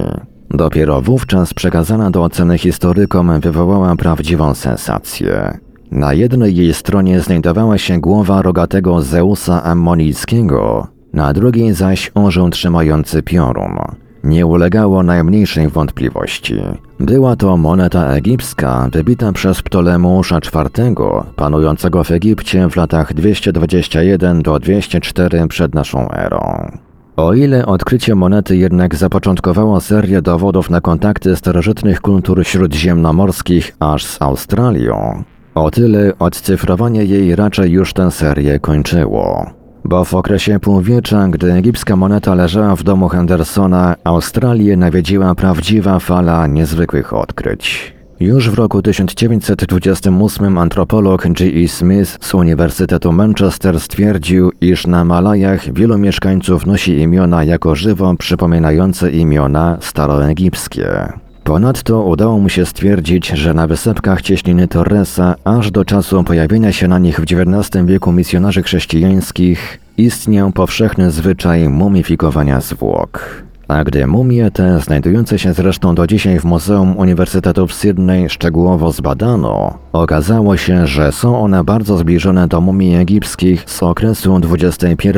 Dopiero 0.50 1.02
wówczas 1.02 1.54
przekazana 1.54 2.10
do 2.10 2.24
oceny 2.24 2.58
historykom 2.58 3.40
wywołała 3.40 3.96
prawdziwą 3.96 4.54
sensację. 4.54 5.58
Na 5.90 6.12
jednej 6.12 6.56
jej 6.56 6.74
stronie 6.74 7.20
znajdowała 7.20 7.78
się 7.78 8.00
głowa 8.00 8.42
rogatego 8.42 9.02
Zeusa 9.02 9.62
Ammonijskiego, 9.62 10.86
na 11.16 11.32
drugiej 11.32 11.74
zaś 11.74 12.10
orzeł 12.14 12.50
trzymający 12.50 13.22
piorun. 13.22 13.78
Nie 14.24 14.46
ulegało 14.46 15.02
najmniejszej 15.02 15.68
wątpliwości. 15.68 16.54
Była 17.00 17.36
to 17.36 17.56
moneta 17.56 18.06
egipska 18.06 18.88
wybita 18.92 19.32
przez 19.32 19.62
Ptolemeusza 19.62 20.38
IV, 20.38 20.94
panującego 21.36 22.04
w 22.04 22.10
Egipcie 22.10 22.68
w 22.70 22.76
latach 22.76 23.14
221 23.14 24.42
do 24.42 24.58
204 24.58 25.48
przed 25.48 25.74
naszą 25.74 26.10
erą. 26.10 26.70
O 27.16 27.34
ile 27.34 27.66
odkrycie 27.66 28.14
monety 28.14 28.56
jednak 28.56 28.94
zapoczątkowało 28.94 29.80
serię 29.80 30.22
dowodów 30.22 30.70
na 30.70 30.80
kontakty 30.80 31.36
starożytnych 31.36 32.00
kultur 32.00 32.46
śródziemnomorskich 32.46 33.76
aż 33.80 34.04
z 34.04 34.22
Australią, 34.22 35.22
o 35.54 35.70
tyle 35.70 36.12
odcyfrowanie 36.18 37.04
jej 37.04 37.36
raczej 37.36 37.70
już 37.70 37.92
tę 37.92 38.10
serię 38.10 38.58
kończyło 38.58 39.55
bo 39.88 40.04
w 40.04 40.14
okresie 40.14 40.60
półwiecza, 40.60 41.28
gdy 41.28 41.52
egipska 41.52 41.96
moneta 41.96 42.34
leżała 42.34 42.76
w 42.76 42.82
domu 42.82 43.08
Hendersona, 43.08 43.96
Australię 44.04 44.76
nawiedziła 44.76 45.34
prawdziwa 45.34 45.98
fala 45.98 46.46
niezwykłych 46.46 47.12
odkryć. 47.12 47.96
Już 48.20 48.50
w 48.50 48.54
roku 48.54 48.82
1928 48.82 50.58
antropolog 50.58 51.26
G.E. 51.28 51.68
Smith 51.68 52.18
z 52.20 52.34
Uniwersytetu 52.34 53.12
Manchester 53.12 53.80
stwierdził, 53.80 54.52
iż 54.60 54.86
na 54.86 55.04
Malajach 55.04 55.72
wielu 55.72 55.98
mieszkańców 55.98 56.66
nosi 56.66 56.98
imiona 56.98 57.44
jako 57.44 57.74
żywo 57.74 58.14
przypominające 58.18 59.10
imiona 59.10 59.78
staroegipskie. 59.80 61.12
Ponadto 61.46 62.02
udało 62.02 62.38
mu 62.38 62.48
się 62.48 62.66
stwierdzić, 62.66 63.28
że 63.28 63.54
na 63.54 63.66
wysepkach 63.66 64.22
cieśniny 64.22 64.68
Torresa 64.68 65.34
aż 65.44 65.70
do 65.70 65.84
czasu 65.84 66.24
pojawienia 66.24 66.72
się 66.72 66.88
na 66.88 66.98
nich 66.98 67.20
w 67.20 67.22
XIX 67.22 67.84
wieku 67.84 68.12
misjonarzy 68.12 68.62
chrześcijańskich 68.62 69.80
istniał 69.96 70.52
powszechny 70.52 71.10
zwyczaj 71.10 71.68
mumifikowania 71.68 72.60
zwłok. 72.60 73.42
A 73.68 73.84
gdy 73.84 74.06
mumie 74.06 74.50
te, 74.50 74.80
znajdujące 74.80 75.38
się 75.38 75.52
zresztą 75.52 75.94
do 75.94 76.06
dzisiaj 76.06 76.40
w 76.40 76.44
Muzeum 76.44 76.96
Uniwersytetu 76.96 77.66
w 77.66 77.74
Sydney, 77.74 78.28
szczegółowo 78.28 78.92
zbadano, 78.92 79.78
okazało 79.92 80.56
się, 80.56 80.86
że 80.86 81.12
są 81.12 81.40
one 81.40 81.64
bardzo 81.64 81.98
zbliżone 81.98 82.48
do 82.48 82.60
mumii 82.60 82.96
egipskich 82.96 83.64
z 83.66 83.82
okresu 83.82 84.40
XXI 84.52 85.08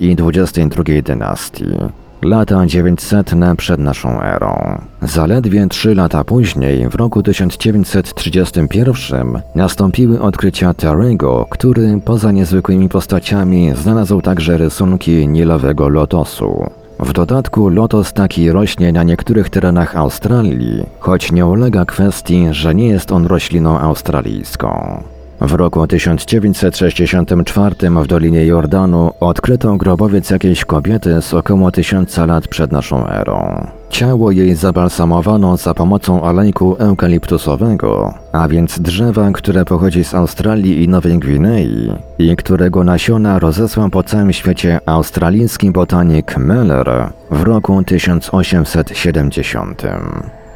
i 0.00 0.16
XXII 0.20 1.02
dynastii 1.02 1.64
lata 2.22 2.66
900 2.66 3.30
przed 3.56 3.80
naszą 3.80 4.22
erą. 4.22 4.80
Zaledwie 5.02 5.66
trzy 5.68 5.94
lata 5.94 6.24
później, 6.24 6.88
w 6.88 6.94
roku 6.94 7.22
1931, 7.22 9.42
nastąpiły 9.54 10.20
odkrycia 10.20 10.74
Terego, 10.74 11.46
który 11.50 12.00
poza 12.04 12.32
niezwykłymi 12.32 12.88
postaciami 12.88 13.72
znalazł 13.74 14.20
także 14.20 14.58
rysunki 14.58 15.28
nilowego 15.28 15.88
lotosu. 15.88 16.70
W 17.00 17.12
dodatku 17.12 17.68
lotos 17.68 18.12
taki 18.12 18.52
rośnie 18.52 18.92
na 18.92 19.02
niektórych 19.02 19.50
terenach 19.50 19.96
Australii, 19.96 20.86
choć 20.98 21.32
nie 21.32 21.46
ulega 21.46 21.84
kwestii, 21.84 22.46
że 22.50 22.74
nie 22.74 22.88
jest 22.88 23.12
on 23.12 23.26
rośliną 23.26 23.78
australijską. 23.78 25.02
W 25.40 25.52
roku 25.52 25.86
1964 25.86 27.74
w 27.90 28.06
Dolinie 28.06 28.46
Jordanu 28.46 29.12
odkryto 29.20 29.76
grobowiec 29.76 30.30
jakiejś 30.30 30.64
kobiety 30.64 31.22
z 31.22 31.34
około 31.34 31.70
tysiąca 31.70 32.26
lat 32.26 32.48
przed 32.48 32.72
naszą 32.72 33.06
erą. 33.06 33.66
Ciało 33.90 34.30
jej 34.30 34.54
zabalsamowano 34.54 35.56
za 35.56 35.74
pomocą 35.74 36.22
olejku 36.22 36.76
eukaliptusowego, 36.78 38.14
a 38.32 38.48
więc 38.48 38.80
drzewa, 38.80 39.30
które 39.32 39.64
pochodzi 39.64 40.04
z 40.04 40.14
Australii 40.14 40.84
i 40.84 40.88
Nowej 40.88 41.18
Gwinei 41.18 41.92
i 42.18 42.36
którego 42.36 42.84
nasiona 42.84 43.38
rozesłał 43.38 43.90
po 43.90 44.02
całym 44.02 44.32
świecie 44.32 44.80
australijski 44.86 45.70
botanik 45.70 46.36
Meller 46.36 47.12
w 47.30 47.42
roku 47.42 47.82
1870 47.84 49.82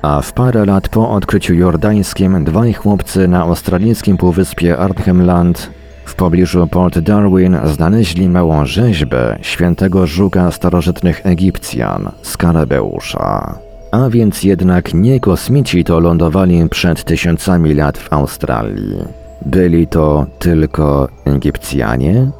a 0.04 0.20
w 0.20 0.32
parę 0.32 0.64
lat 0.64 0.88
po 0.88 1.10
odkryciu 1.10 1.54
jordańskim 1.54 2.44
dwaj 2.44 2.72
chłopcy 2.72 3.28
na 3.28 3.42
australijskim 3.42 4.16
półwyspie 4.16 4.78
Arnhem 4.78 5.26
Land 5.26 5.70
w 6.04 6.14
pobliżu 6.14 6.66
Port 6.66 6.98
Darwin 6.98 7.58
znaleźli 7.64 8.28
małą 8.28 8.66
rzeźbę 8.66 9.38
świętego 9.42 10.06
żuka 10.06 10.50
starożytnych 10.50 11.26
Egipcjan, 11.26 12.12
Skarabeusza. 12.22 13.58
A 13.92 14.10
więc 14.10 14.42
jednak 14.42 14.94
nie 14.94 15.20
kosmici 15.20 15.84
to 15.84 16.00
lądowali 16.00 16.68
przed 16.68 17.04
tysiącami 17.04 17.74
lat 17.74 17.98
w 17.98 18.12
Australii. 18.12 18.98
Byli 19.46 19.86
to 19.86 20.26
tylko 20.38 21.08
Egipcjanie? 21.24 22.30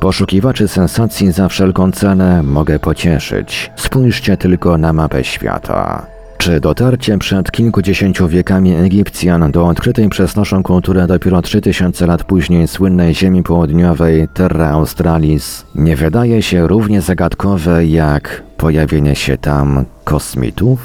Poszukiwaczy 0.00 0.68
sensacji 0.68 1.32
za 1.32 1.48
wszelką 1.48 1.92
cenę 1.92 2.42
mogę 2.42 2.78
pocieszyć. 2.78 3.70
Spójrzcie 3.76 4.36
tylko 4.36 4.78
na 4.78 4.92
mapę 4.92 5.24
świata. 5.24 6.06
Czy 6.40 6.60
dotarcie 6.60 7.18
przed 7.18 7.50
kilkudziesięciu 7.52 8.28
wiekami 8.28 8.74
Egipcjan 8.74 9.52
do 9.52 9.66
odkrytej 9.66 10.08
przez 10.08 10.36
naszą 10.36 10.62
kulturę 10.62 11.06
dopiero 11.06 11.42
3000 11.42 12.06
lat 12.06 12.24
później 12.24 12.68
słynnej 12.68 13.14
ziemi 13.14 13.42
południowej 13.42 14.28
Terra 14.34 14.70
Australis 14.70 15.66
nie 15.74 15.96
wydaje 15.96 16.42
się 16.42 16.66
równie 16.66 17.00
zagadkowe 17.00 17.86
jak 17.86 18.42
pojawienie 18.56 19.16
się 19.16 19.38
tam 19.38 19.84
kosmitów? 20.04 20.80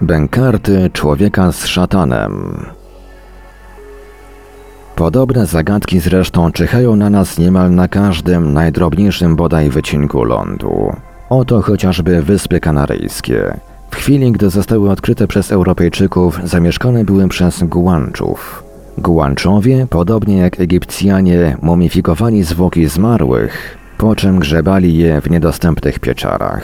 Bękarty 0.00 0.90
człowieka 0.92 1.52
z 1.52 1.66
szatanem. 1.66 2.66
Podobne 4.96 5.46
zagadki 5.46 6.00
zresztą 6.00 6.52
czyhają 6.52 6.96
na 6.96 7.10
nas 7.10 7.38
niemal 7.38 7.74
na 7.74 7.88
każdym 7.88 8.52
najdrobniejszym 8.52 9.36
bodaj 9.36 9.70
wycinku 9.70 10.24
lądu. 10.24 10.92
Oto 11.30 11.62
chociażby 11.62 12.22
Wyspy 12.22 12.60
Kanaryjskie. 12.60 13.54
W 13.90 13.96
chwili, 13.96 14.32
gdy 14.32 14.50
zostały 14.50 14.90
odkryte 14.90 15.26
przez 15.26 15.52
Europejczyków, 15.52 16.40
zamieszkane 16.44 17.04
były 17.04 17.28
przez 17.28 17.62
Guanczów. 17.62 18.64
Guanczowie, 18.98 19.86
podobnie 19.90 20.36
jak 20.38 20.60
Egipcjanie, 20.60 21.56
mumifikowali 21.62 22.42
zwłoki 22.42 22.86
zmarłych, 22.86 23.78
po 23.98 24.16
czym 24.16 24.38
grzebali 24.38 24.96
je 24.98 25.20
w 25.20 25.30
niedostępnych 25.30 25.98
pieczarach. 25.98 26.62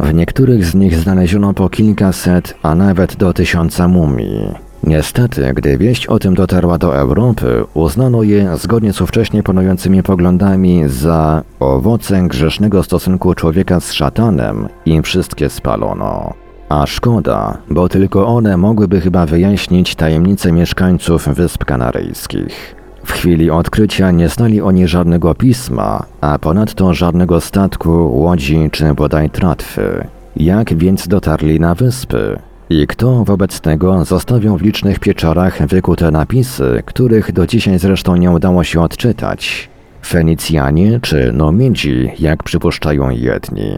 W 0.00 0.14
niektórych 0.14 0.64
z 0.64 0.74
nich 0.74 0.96
znaleziono 0.96 1.54
po 1.54 1.68
kilkaset, 1.68 2.54
a 2.62 2.74
nawet 2.74 3.16
do 3.16 3.32
tysiąca 3.32 3.88
mumii. 3.88 4.65
Niestety, 4.84 5.52
gdy 5.54 5.78
wieść 5.78 6.06
o 6.06 6.18
tym 6.18 6.34
dotarła 6.34 6.78
do 6.78 6.96
Europy, 6.96 7.64
uznano 7.74 8.22
je, 8.22 8.56
zgodnie 8.56 8.92
z 8.92 9.00
ówcześnie 9.00 9.42
panującymi 9.42 10.02
poglądami, 10.02 10.82
za 10.86 11.42
owoce 11.60 12.22
grzesznego 12.22 12.82
stosunku 12.82 13.34
człowieka 13.34 13.80
z 13.80 13.92
szatanem 13.92 14.68
i 14.86 15.02
wszystkie 15.02 15.50
spalono. 15.50 16.34
A 16.68 16.86
szkoda, 16.86 17.58
bo 17.70 17.88
tylko 17.88 18.26
one 18.26 18.56
mogłyby 18.56 19.00
chyba 19.00 19.26
wyjaśnić 19.26 19.94
tajemnice 19.94 20.52
mieszkańców 20.52 21.28
Wysp 21.28 21.64
Kanaryjskich. 21.64 22.76
W 23.04 23.12
chwili 23.12 23.50
odkrycia 23.50 24.10
nie 24.10 24.28
znali 24.28 24.60
oni 24.60 24.88
żadnego 24.88 25.34
pisma, 25.34 26.02
a 26.20 26.38
ponadto 26.38 26.94
żadnego 26.94 27.40
statku, 27.40 28.20
łodzi 28.20 28.68
czy 28.72 28.94
bodaj 28.94 29.30
tratwy. 29.30 30.06
Jak 30.36 30.74
więc 30.74 31.08
dotarli 31.08 31.60
na 31.60 31.74
wyspy? 31.74 32.38
I 32.70 32.86
kto 32.86 33.24
wobec 33.24 33.60
tego 33.60 34.04
zostawią 34.04 34.56
w 34.56 34.62
licznych 34.62 34.98
pieczarach 34.98 35.66
wykute 35.66 36.10
napisy, 36.10 36.82
których 36.86 37.32
do 37.32 37.46
dzisiaj 37.46 37.78
zresztą 37.78 38.16
nie 38.16 38.30
udało 38.30 38.64
się 38.64 38.80
odczytać? 38.80 39.68
Fenicjanie 40.06 41.00
czy 41.00 41.32
Nomidzi, 41.32 42.10
jak 42.18 42.42
przypuszczają 42.42 43.10
jedni. 43.10 43.76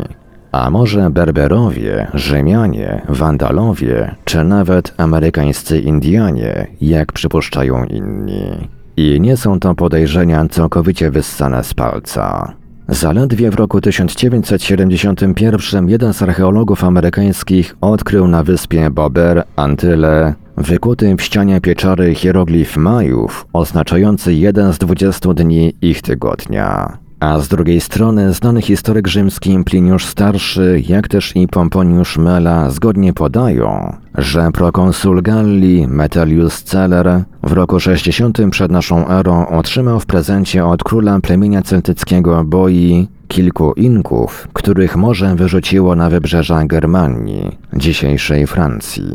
A 0.53 0.71
może 0.71 1.11
Berberowie, 1.11 2.07
Rzymianie, 2.15 3.03
Wandalowie, 3.09 4.15
czy 4.25 4.45
nawet 4.45 4.95
amerykańscy 4.97 5.79
Indianie, 5.79 6.67
jak 6.81 7.13
przypuszczają 7.13 7.85
inni. 7.85 8.69
I 8.97 9.21
nie 9.21 9.37
są 9.37 9.61
to 9.61 9.75
podejrzenia 9.75 10.49
całkowicie 10.49 11.11
wyssane 11.11 11.65
z 11.65 11.75
palca. 11.75 12.53
Zaledwie 12.89 13.51
w 13.51 13.55
roku 13.55 13.81
1971 13.81 15.89
jeden 15.89 16.15
z 16.15 16.23
archeologów 16.23 16.85
amerykańskich 16.85 17.77
odkrył 17.81 18.29
na 18.29 18.43
wyspie 18.43 18.91
Bober, 18.91 19.45
Antyle, 19.57 20.35
wykuty 20.57 21.17
w 21.17 21.23
ścianie 21.23 21.61
pieczory 21.61 22.15
hieroglif 22.15 22.77
Majów, 22.77 23.47
oznaczający 23.53 24.35
jeden 24.35 24.73
z 24.73 24.79
20 24.79 25.35
dni 25.35 25.73
ich 25.83 26.03
tygodnia. 26.03 26.99
A 27.21 27.39
z 27.39 27.49
drugiej 27.49 27.81
strony 27.81 28.33
znany 28.33 28.63
historyk 28.63 29.09
rzymski 29.09 29.59
Pliniusz 29.65 30.07
Starszy, 30.07 30.83
jak 30.89 31.09
też 31.09 31.37
i 31.37 31.49
Pomponiusz 31.49 32.19
Mela 32.19 32.71
zgodnie 32.71 33.13
podają, 33.13 33.97
że 34.15 34.51
prokonsul 34.53 35.23
Galli 35.23 35.89
Metelius 35.89 36.63
Celer 36.63 37.25
w 37.43 37.53
roku 37.53 37.81
60 37.81 38.39
przed 38.51 38.73
naszą 38.73 39.09
erą 39.09 39.49
otrzymał 39.49 40.01
w 40.01 40.07
prezencie 40.07 40.67
od 40.67 40.85
króla 40.85 41.21
plemienia 41.21 41.63
celtyckiego 41.63 42.45
Boi 42.45 43.09
kilku 43.29 43.73
Inków, 43.73 44.49
których 44.53 44.97
morze 44.97 45.35
wyrzuciło 45.37 45.97
na 45.97 46.11
wybrzeża 46.11 46.65
Germanii, 46.65 47.59
dzisiejszej 47.77 48.47
Francji. 48.47 49.13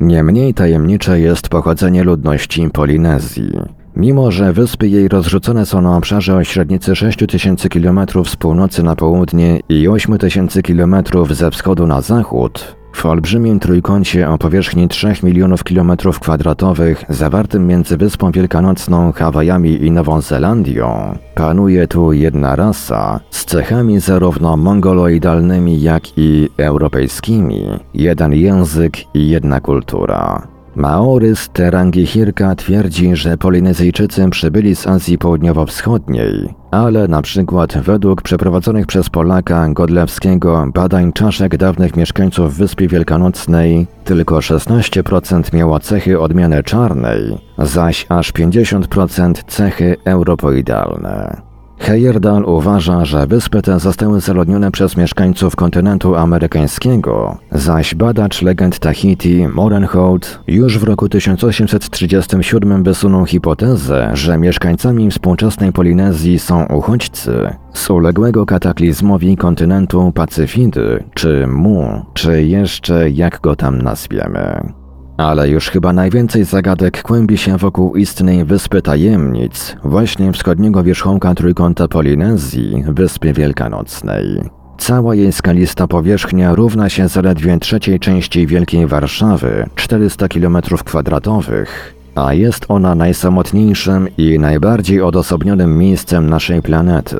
Niemniej 0.00 0.54
tajemnicze 0.54 1.20
jest 1.20 1.48
pochodzenie 1.48 2.04
ludności 2.04 2.70
Polinezji. 2.72 3.50
Mimo, 3.96 4.30
że 4.30 4.52
wyspy 4.52 4.88
jej 4.88 5.08
rozrzucone 5.08 5.66
są 5.66 5.80
na 5.80 5.96
obszarze 5.96 6.36
o 6.36 6.44
średnicy 6.44 6.96
6000 6.96 7.68
km 7.68 8.00
z 8.24 8.36
północy 8.36 8.82
na 8.82 8.96
południe 8.96 9.60
i 9.68 9.88
8000 9.88 10.62
km 10.62 10.96
ze 11.30 11.50
wschodu 11.50 11.86
na 11.86 12.00
zachód, 12.00 12.76
w 12.92 13.06
olbrzymim 13.06 13.60
trójkącie 13.60 14.30
o 14.30 14.38
powierzchni 14.38 14.88
3 14.88 15.14
milionów 15.22 15.64
kilometrów 15.64 16.20
kwadratowych, 16.20 17.04
zawartym 17.08 17.66
między 17.66 17.96
Wyspą 17.96 18.30
Wielkanocną, 18.30 19.12
Hawajami 19.12 19.84
i 19.84 19.90
Nową 19.90 20.20
Zelandią, 20.20 21.18
panuje 21.34 21.88
tu 21.88 22.12
jedna 22.12 22.56
rasa 22.56 23.20
z 23.30 23.44
cechami 23.44 24.00
zarówno 24.00 24.56
mongoloidalnymi, 24.56 25.82
jak 25.82 26.18
i 26.18 26.48
europejskimi, 26.56 27.62
jeden 27.94 28.32
język 28.32 29.14
i 29.14 29.28
jedna 29.28 29.60
kultura. 29.60 30.55
Maorys 30.76 31.48
Terangihirka 31.48 32.54
twierdzi, 32.54 33.16
że 33.16 33.36
Polinezyjczycy 33.36 34.30
przybyli 34.30 34.76
z 34.76 34.86
Azji 34.86 35.18
Południowo-Wschodniej, 35.18 36.54
ale 36.70 37.08
na 37.08 37.22
przykład 37.22 37.78
według 37.78 38.22
przeprowadzonych 38.22 38.86
przez 38.86 39.10
Polaka 39.10 39.68
Godlewskiego 39.68 40.66
badań 40.74 41.12
czaszek 41.12 41.56
dawnych 41.56 41.96
mieszkańców 41.96 42.56
Wyspy 42.56 42.88
Wielkanocnej 42.88 43.86
tylko 44.04 44.36
16% 44.36 45.54
miało 45.54 45.80
cechy 45.80 46.20
odmiany 46.20 46.62
czarnej, 46.62 47.38
zaś 47.58 48.06
aż 48.08 48.32
50% 48.32 49.32
cechy 49.46 49.96
europoidalne. 50.04 51.45
Heyerdahl 51.78 52.44
uważa, 52.44 53.04
że 53.04 53.26
wyspy 53.26 53.62
te 53.62 53.80
zostały 53.80 54.20
zaludnione 54.20 54.70
przez 54.70 54.96
mieszkańców 54.96 55.56
kontynentu 55.56 56.16
amerykańskiego, 56.16 57.38
zaś 57.52 57.94
badacz 57.94 58.42
legend 58.42 58.78
Tahiti 58.78 59.48
Morenhout 59.48 60.40
już 60.46 60.78
w 60.78 60.82
roku 60.82 61.08
1837 61.08 62.82
wysunął 62.82 63.26
hipotezę, 63.26 64.10
że 64.14 64.38
mieszkańcami 64.38 65.10
współczesnej 65.10 65.72
Polinezji 65.72 66.38
są 66.38 66.66
uchodźcy 66.66 67.50
z 67.72 67.90
uległego 67.90 68.46
kataklizmowi 68.46 69.36
kontynentu 69.36 70.12
Pacyfidy, 70.14 71.04
czy 71.14 71.46
Mu, 71.46 72.02
czy 72.14 72.42
jeszcze 72.42 73.10
jak 73.10 73.40
go 73.40 73.56
tam 73.56 73.82
nazwiemy. 73.82 74.72
Ale 75.16 75.48
już 75.48 75.70
chyba 75.70 75.92
najwięcej 75.92 76.44
zagadek 76.44 77.02
kłębi 77.02 77.38
się 77.38 77.56
wokół 77.56 77.94
istnej 77.94 78.44
wyspy 78.44 78.82
tajemnic, 78.82 79.76
właśnie 79.84 80.32
wschodniego 80.32 80.82
wierzchołka 80.82 81.34
trójkąta 81.34 81.88
Polinezji, 81.88 82.84
Wyspy 82.88 83.32
Wielkanocnej. 83.32 84.42
Cała 84.78 85.14
jej 85.14 85.32
skalista 85.32 85.86
powierzchnia 85.86 86.54
równa 86.54 86.88
się 86.88 87.08
zaledwie 87.08 87.58
trzeciej 87.58 88.00
części 88.00 88.46
Wielkiej 88.46 88.86
Warszawy, 88.86 89.66
400 89.74 90.26
km2, 90.26 91.66
a 92.14 92.34
jest 92.34 92.64
ona 92.68 92.94
najsamotniejszym 92.94 94.08
i 94.18 94.38
najbardziej 94.38 95.02
odosobnionym 95.02 95.78
miejscem 95.78 96.30
naszej 96.30 96.62
planety. 96.62 97.16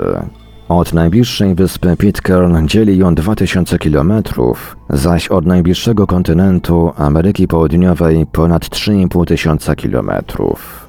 Od 0.68 0.92
najbliższej 0.92 1.54
wyspy 1.54 1.96
Pitcairn 1.96 2.66
dzieli 2.66 2.98
ją 2.98 3.14
2000 3.14 3.78
km, 3.78 4.12
zaś 4.90 5.28
od 5.28 5.46
najbliższego 5.46 6.06
kontynentu 6.06 6.92
Ameryki 6.96 7.48
Południowej 7.48 8.26
ponad 8.32 8.64
3,5 8.64 9.26
tysiąca 9.26 9.74
kilometrów. 9.74 10.86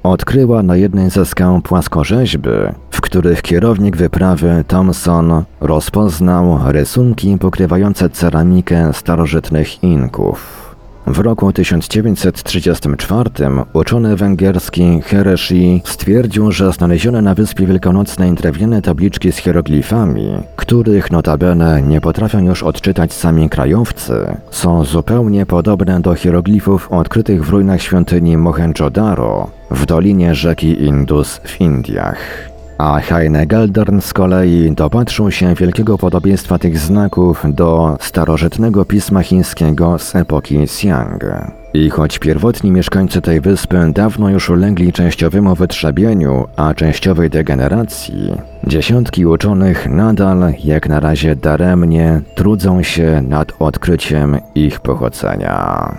odkryła 0.03 0.63
na 0.63 0.75
jednej 0.75 1.10
ze 1.10 1.25
skał 1.25 1.62
płaskorzeźby, 1.62 2.49
w 2.91 3.01
których 3.01 3.41
kierownik 3.41 3.97
wyprawy 3.97 4.63
Thomson 4.67 5.43
rozpoznał 5.62 6.60
rysunki 6.65 7.38
pokrywające 7.38 8.10
ceramikę 8.10 8.93
starożytnych 8.93 9.84
Inków. 9.84 10.64
W 11.08 11.20
roku 11.20 11.54
1934 11.54 13.30
uczony 13.74 14.15
węgierski 14.15 15.02
Hereshi 15.02 15.82
stwierdził, 15.86 16.52
że 16.52 16.72
znalezione 16.72 17.22
na 17.22 17.36
Wyspie 17.36 17.65
Wielkanocnej 17.65 18.34
drewniane 18.34 18.82
tabliczki 18.82 19.32
z 19.32 19.38
hieroglifami, 19.38 20.38
których 20.56 21.12
notabene 21.12 21.82
nie 21.82 22.02
potrafią 22.02 22.39
już 22.39 22.63
odczytać 22.63 23.13
sami 23.13 23.50
krajowcy, 23.50 24.13
są 24.52 24.86
zupełnie 24.86 25.46
podobne 25.46 26.02
do 26.02 26.15
hieroglifów 26.15 26.91
odkrytych 26.91 27.46
w 27.46 27.50
ruinach 27.50 27.82
świątyni 27.82 28.38
Mohenjo-Daro 28.38 29.48
w 29.72 29.86
dolinie 29.86 30.36
rzeki 30.36 30.84
Indus 30.84 31.41
w 31.44 31.62
Indiach. 31.62 32.55
A 32.77 32.99
Heine 32.99 33.45
Geldern 33.45 34.01
z 34.01 34.13
kolei 34.13 34.71
dopatrzył 34.71 35.31
się 35.31 35.55
wielkiego 35.55 35.97
podobieństwa 35.97 36.59
tych 36.59 36.77
znaków 36.77 37.43
do 37.47 37.97
starożytnego 37.99 38.85
pisma 38.85 39.23
chińskiego 39.23 39.99
z 39.99 40.15
epoki 40.15 40.63
Xiang. 40.63 41.25
I 41.73 41.89
choć 41.89 42.19
pierwotni 42.19 42.71
mieszkańcy 42.71 43.21
tej 43.21 43.41
wyspy 43.41 43.91
dawno 43.93 44.29
już 44.29 44.49
ulegli 44.49 44.93
częściowemu 44.93 45.55
wytrzebieniu, 45.55 46.45
a 46.55 46.73
częściowej 46.73 47.29
degeneracji, 47.29 48.33
dziesiątki 48.67 49.25
uczonych 49.25 49.89
nadal, 49.89 50.53
jak 50.63 50.89
na 50.89 50.99
razie 50.99 51.35
daremnie, 51.35 52.21
trudzą 52.35 52.83
się 52.83 53.21
nad 53.27 53.51
odkryciem 53.59 54.38
ich 54.55 54.79
pochodzenia. 54.79 55.95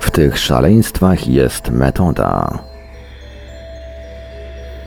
W 0.00 0.10
tych 0.10 0.38
szaleństwach 0.38 1.28
jest 1.28 1.70
metoda. 1.70 2.71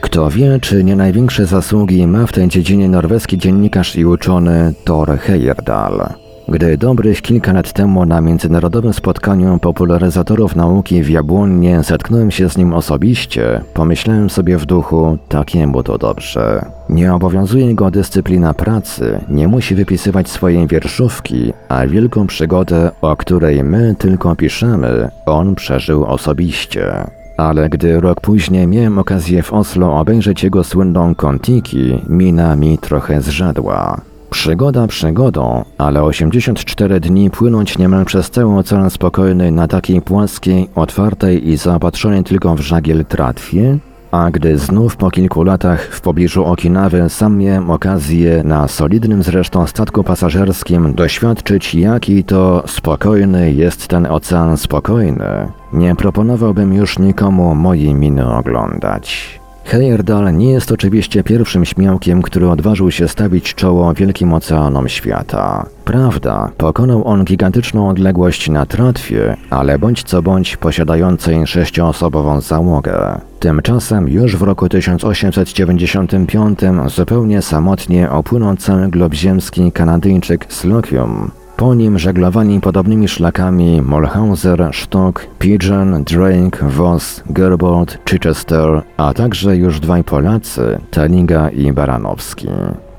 Kto 0.06 0.30
wie, 0.30 0.60
czy 0.62 0.84
nie 0.84 0.96
największe 0.96 1.46
zasługi 1.46 2.08
ma 2.08 2.28
w 2.28 2.32
tej 2.32 2.48
dziedzinie 2.48 2.90
norweski 2.90 3.38
dziennikarz 3.38 3.96
i 3.96 4.06
uczony 4.06 4.74
Thor 4.84 5.20
Heyerdahl. 5.20 6.04
Gdy 6.48 6.78
dobrych 6.78 7.22
kilka 7.22 7.54
lat 7.54 7.74
temu 7.74 8.06
na 8.06 8.22
międzynarodowym 8.22 8.94
spotkaniu 8.94 9.60
popularyzatorów 9.60 10.56
nauki 10.56 11.04
w 11.04 11.10
Jabłonnie 11.10 11.84
zetknąłem 11.84 12.32
się 12.32 12.50
z 12.50 12.58
nim 12.58 12.74
osobiście, 12.74 13.62
pomyślałem 13.74 14.30
sobie 14.30 14.58
w 14.58 14.66
duchu, 14.66 15.18
takiemu 15.30 15.84
to 15.84 15.98
dobrze. 15.98 16.66
Nie 16.90 17.14
obowiązuje 17.14 17.76
go 17.76 17.92
dyscyplina 17.92 18.54
pracy, 18.54 19.20
nie 19.30 19.48
musi 19.48 19.76
wypisywać 19.76 20.30
swojej 20.30 20.68
wierszówki, 20.68 21.54
a 21.70 21.88
wielką 21.88 22.28
przygodę, 22.28 22.92
o 23.02 23.18
której 23.18 23.64
my 23.64 23.96
tylko 24.00 24.36
piszemy, 24.36 25.10
on 25.26 25.56
przeżył 25.56 26.06
osobiście. 26.06 27.06
Ale 27.38 27.70
gdy 27.70 28.02
rok 28.02 28.22
później 28.22 28.68
miałem 28.68 29.00
okazję 29.00 29.44
w 29.44 29.54
Oslo 29.54 30.00
obejrzeć 30.00 30.44
jego 30.44 30.64
słynną 30.64 31.16
Kontiki, 31.16 32.02
mina 32.10 32.56
mi 32.56 32.78
trochę 32.78 33.22
zrzedła. 33.22 34.02
Przygoda 34.30 34.88
przygodą, 34.88 35.66
ale 35.78 36.04
84 36.04 37.00
dni 37.00 37.30
płynąć 37.30 37.78
niemal 37.78 38.06
przez 38.06 38.30
cały 38.30 38.58
Ocean 38.58 38.90
Spokojny 38.90 39.52
na 39.52 39.68
takiej 39.68 40.02
płaskiej, 40.02 40.70
otwartej 40.76 41.50
i 41.50 41.58
zaopatrzonej 41.58 42.24
tylko 42.24 42.56
w 42.56 42.60
żagiel 42.60 43.06
tratwie? 43.06 43.78
A 44.12 44.32
gdy 44.32 44.58
znów 44.58 44.98
po 44.98 45.12
kilku 45.12 45.44
latach 45.44 45.82
w 45.92 46.02
pobliżu 46.02 46.46
Okinawy 46.46 47.10
sam 47.10 47.38
miałem 47.38 47.72
okazję 47.72 48.44
na 48.44 48.68
solidnym 48.68 49.24
zresztą 49.24 49.68
statku 49.68 50.04
pasażerskim 50.04 50.94
doświadczyć 50.94 51.76
jaki 51.76 52.24
to 52.24 52.64
spokojny 52.68 53.54
jest 53.54 53.88
ten 53.88 54.06
Ocean 54.06 54.58
Spokojny, 54.58 55.52
nie 55.76 55.96
proponowałbym 55.96 56.74
już 56.74 57.00
nikomu 57.00 57.56
mojej 57.56 57.94
miny 57.94 58.36
oglądać. 58.36 59.40
Heyerdahl 59.66 60.38
nie 60.38 60.52
jest 60.52 60.72
oczywiście 60.72 61.24
pierwszym 61.24 61.66
śmiałkiem, 61.66 62.22
który 62.22 62.50
odważył 62.50 62.92
się 62.92 63.08
stawić 63.08 63.54
czoło 63.54 63.94
wielkim 63.94 64.34
oceanom 64.34 64.90
świata. 64.90 65.66
Prawda, 65.86 66.52
pokonał 66.58 67.08
on 67.08 67.26
gigantyczną 67.26 67.90
odległość 67.90 68.50
na 68.50 68.66
tratwie, 68.66 69.38
ale 69.50 69.80
bądź 69.80 70.04
co 70.04 70.22
bądź 70.22 70.58
posiadającej 70.58 71.48
sześcioosobową 71.48 72.42
załogę. 72.42 73.22
Tymczasem 73.40 74.10
już 74.10 74.36
w 74.36 74.42
roku 74.42 74.70
1895 74.70 76.60
zupełnie 76.88 77.42
samotnie 77.42 78.10
opłynął 78.10 78.56
cały 78.56 78.88
glob 78.88 79.14
ziemski 79.14 79.72
Kanadyjczyk 79.72 80.54
Slocum, 80.54 81.32
po 81.58 81.76
nim 81.76 82.00
żeglowali 82.00 82.62
podobnymi 82.62 83.08
szlakami 83.08 83.82
Mulhauser, 83.82 84.70
Stock, 84.74 85.28
Pigeon, 85.40 86.04
Drake, 86.04 86.70
Voss, 86.70 87.24
Gerbold, 87.30 87.98
Chichester, 88.10 88.82
a 88.98 89.14
także 89.14 89.58
już 89.58 89.80
dwaj 89.80 90.04
Polacy, 90.04 90.80
Taliga 90.92 91.50
i 91.50 91.74
Baranowski. 91.74 92.48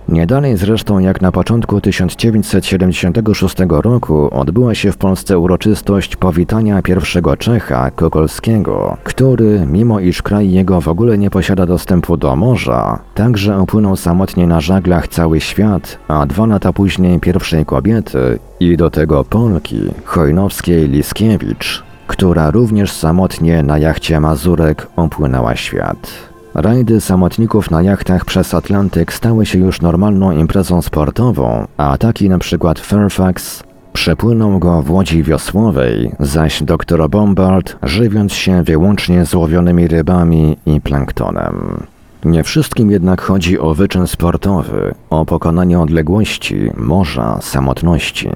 Nie 0.09 0.27
dalej 0.27 0.57
zresztą 0.57 0.99
jak 0.99 1.21
na 1.21 1.33
początku 1.33 1.81
1976 1.81 3.57
roku 3.69 4.29
odbyła 4.35 4.75
się 4.75 4.93
w 4.93 4.97
Polsce 4.97 5.39
uroczystość 5.39 6.17
powitania 6.17 6.83
pierwszego 6.83 7.37
Czecha, 7.37 7.91
Kokolskiego, 7.91 8.97
który, 9.05 9.67
mimo 9.67 10.01
iż 10.01 10.23
kraj 10.23 10.51
jego 10.51 10.81
w 10.81 10.89
ogóle 10.89 11.19
nie 11.19 11.31
posiada 11.31 11.67
dostępu 11.67 12.17
do 12.17 12.37
morza, 12.37 12.99
także 13.15 13.61
upłynął 13.61 13.97
samotnie 13.97 14.47
na 14.47 14.61
żaglach 14.61 15.09
cały 15.09 15.41
świat, 15.41 15.99
a 16.09 16.27
dwa 16.27 16.47
lata 16.47 16.73
później 16.73 17.21
pierwszej 17.21 17.67
kobiety 17.67 18.39
i 18.61 18.77
do 18.77 18.91
tego 18.91 19.25
Polki, 19.25 19.81
Chojnowskiej 20.05 20.89
Liskiewicz, 20.89 21.83
która 22.07 22.51
również 22.51 22.93
samotnie 22.93 23.63
na 23.63 23.79
jachcie 23.79 24.21
Mazurek 24.21 24.87
opłynęła 24.97 25.57
świat. 25.57 26.36
Rajdy 26.59 27.01
samotników 27.01 27.71
na 27.71 27.83
jachtach 27.83 28.25
przez 28.25 28.55
Atlantyk 28.55 29.13
stały 29.13 29.47
się 29.47 29.59
już 29.59 29.81
normalną 29.81 30.33
imprezą 30.33 30.83
sportową, 30.83 31.67
a 31.77 31.99
taki 31.99 32.29
przykład 32.39 32.79
Fairfax 32.81 33.63
przepłynął 33.93 34.59
go 34.59 34.83
w 34.83 34.91
łodzi 34.91 35.23
wiosłowej, 35.23 36.13
zaś 36.21 36.63
dr 36.63 37.11
Bombard 37.11 37.77
żywiąc 37.83 38.33
się 38.33 38.63
wyłącznie 38.63 39.25
złowionymi 39.25 39.89
rybami 39.89 40.57
i 40.67 40.81
planktonem. 40.81 41.87
Nie 42.25 42.43
wszystkim 42.43 42.91
jednak 42.91 43.23
chodzi 43.23 43.59
o 43.59 43.75
wyczyn 43.75 44.07
sportowy, 44.07 44.95
o 45.11 45.25
pokonanie 45.25 45.81
odległości, 45.81 46.71
morza, 46.77 47.39
samotności. 47.41 48.31